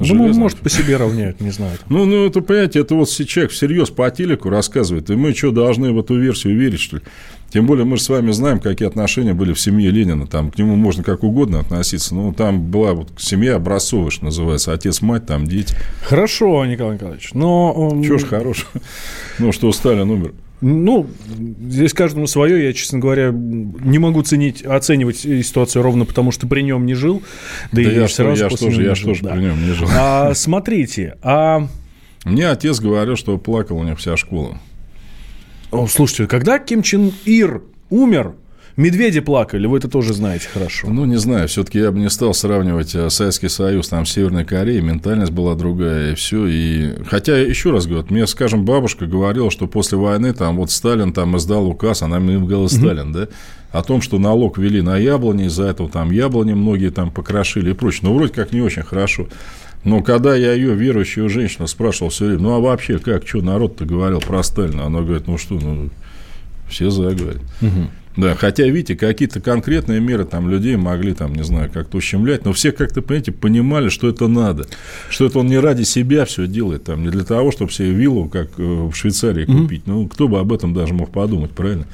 [0.00, 1.76] Ну, может, по себе равняют, не знаю.
[1.88, 5.92] Ну, ну, это, понимаете, это вот человек всерьез по телеку рассказывает, и мы что, должны
[5.92, 7.02] в эту версию верить, что ли?
[7.50, 10.26] Тем более мы же с вами знаем, какие отношения были в семье Ленина.
[10.26, 12.14] Там к нему можно как угодно относиться.
[12.14, 14.72] Но там была вот семья образцовая, что называется.
[14.72, 15.74] Отец, мать, там дети.
[16.02, 17.30] Хорошо, Николай Николаевич.
[17.32, 18.00] Но...
[18.04, 18.70] Чего ж хорошего?
[19.38, 20.34] Ну, что Сталин умер.
[20.60, 21.06] Ну,
[21.68, 22.64] здесь каждому свое.
[22.64, 27.22] Я, честно говоря, не могу ценить, оценивать ситуацию ровно потому, что при нем не жил.
[27.70, 29.32] Да, да и я, сразу я, тоже, я тоже да.
[29.32, 29.88] при нем не жил.
[29.94, 31.68] А, смотрите, а...
[32.24, 34.58] Мне отец говорил, что плакал у них вся школа.
[35.70, 38.34] О, слушайте, когда Ким Чен Ир умер,
[38.78, 40.86] Медведи плакали, вы это тоже знаете хорошо.
[40.88, 44.80] Ну, не знаю, все-таки я бы не стал сравнивать э, Советский Союз, там, Северной Кореей,
[44.82, 46.46] ментальность была другая, и все.
[46.46, 46.94] И...
[47.10, 51.36] Хотя, еще раз говорю, мне, скажем, бабушка говорила, что после войны, там, вот Сталин там
[51.36, 53.26] издал указ, она мне говорила, Сталин, да,
[53.72, 57.74] о том, что налог ввели на яблони, из-за этого там яблони многие там покрошили и
[57.74, 58.02] прочее.
[58.04, 59.26] Ну, вроде как не очень хорошо.
[59.82, 63.84] Но когда я ее, верующую женщину, спрашивал все время, ну, а вообще, как, что народ-то
[63.86, 64.86] говорил про Сталина?
[64.86, 65.90] Она говорит, ну, что, ну,
[66.68, 67.42] все за, говорит.
[67.60, 67.88] Угу.
[68.18, 72.52] Да, хотя, видите, какие-то конкретные меры там людей могли, там, не знаю, как-то ущемлять, но
[72.52, 74.66] все как-то, понимаете, понимали, что это надо,
[75.08, 78.28] что это он не ради себя все делает, там, не для того, чтобы себе виллу,
[78.28, 79.82] как э, в Швейцарии, купить.
[79.82, 79.92] Mm-hmm.
[79.92, 81.86] Ну, кто бы об этом даже мог подумать, правильно?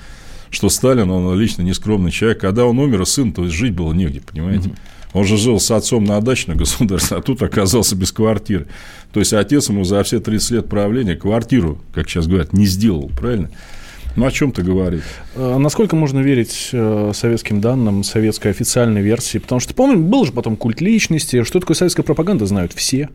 [0.49, 2.41] Что Сталин, он лично нескромный человек.
[2.41, 4.70] Когда он умер, сын, то есть жить было негде, понимаете?
[4.70, 4.79] Mm-hmm.
[5.12, 8.66] Он же жил с отцом на даче на государстве, а тут оказался без квартиры.
[9.12, 13.11] То есть отец ему за все 30 лет правления квартиру, как сейчас говорят, не сделал,
[13.14, 13.51] правильно?
[14.16, 15.02] Ну, о чем-то говорит.
[15.34, 19.38] Э, Насколько можно верить э, советским данным, советской официальной версии?
[19.38, 21.42] Потому что, помним, был же потом культ личности.
[21.42, 23.08] Что такое советская пропаганда, знают все.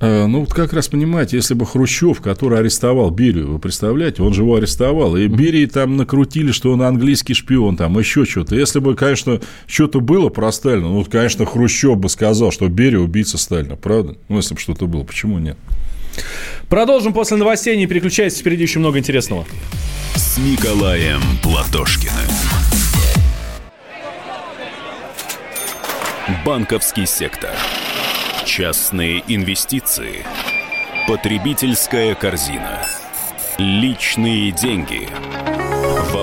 [0.00, 4.32] Э, Ну, вот как раз понимаете, если бы Хрущев, который арестовал Берию, вы представляете, он
[4.32, 8.56] же его арестовал, и Берии там накрутили, что он английский шпион, там еще что-то.
[8.56, 13.36] Если бы, конечно, что-то было про Сталина, ну, конечно, Хрущев бы сказал, что Берия убийца
[13.36, 14.16] Сталина, правда?
[14.28, 15.58] Ну, если бы что-то было, почему нет?
[16.68, 17.76] Продолжим после новостей.
[17.76, 19.46] Не переключайтесь, впереди еще много интересного.
[20.14, 22.12] С Николаем Платошкиным.
[26.44, 27.50] Банковский сектор.
[28.44, 30.24] Частные инвестиции.
[31.06, 32.84] Потребительская корзина.
[33.58, 35.08] Личные деньги.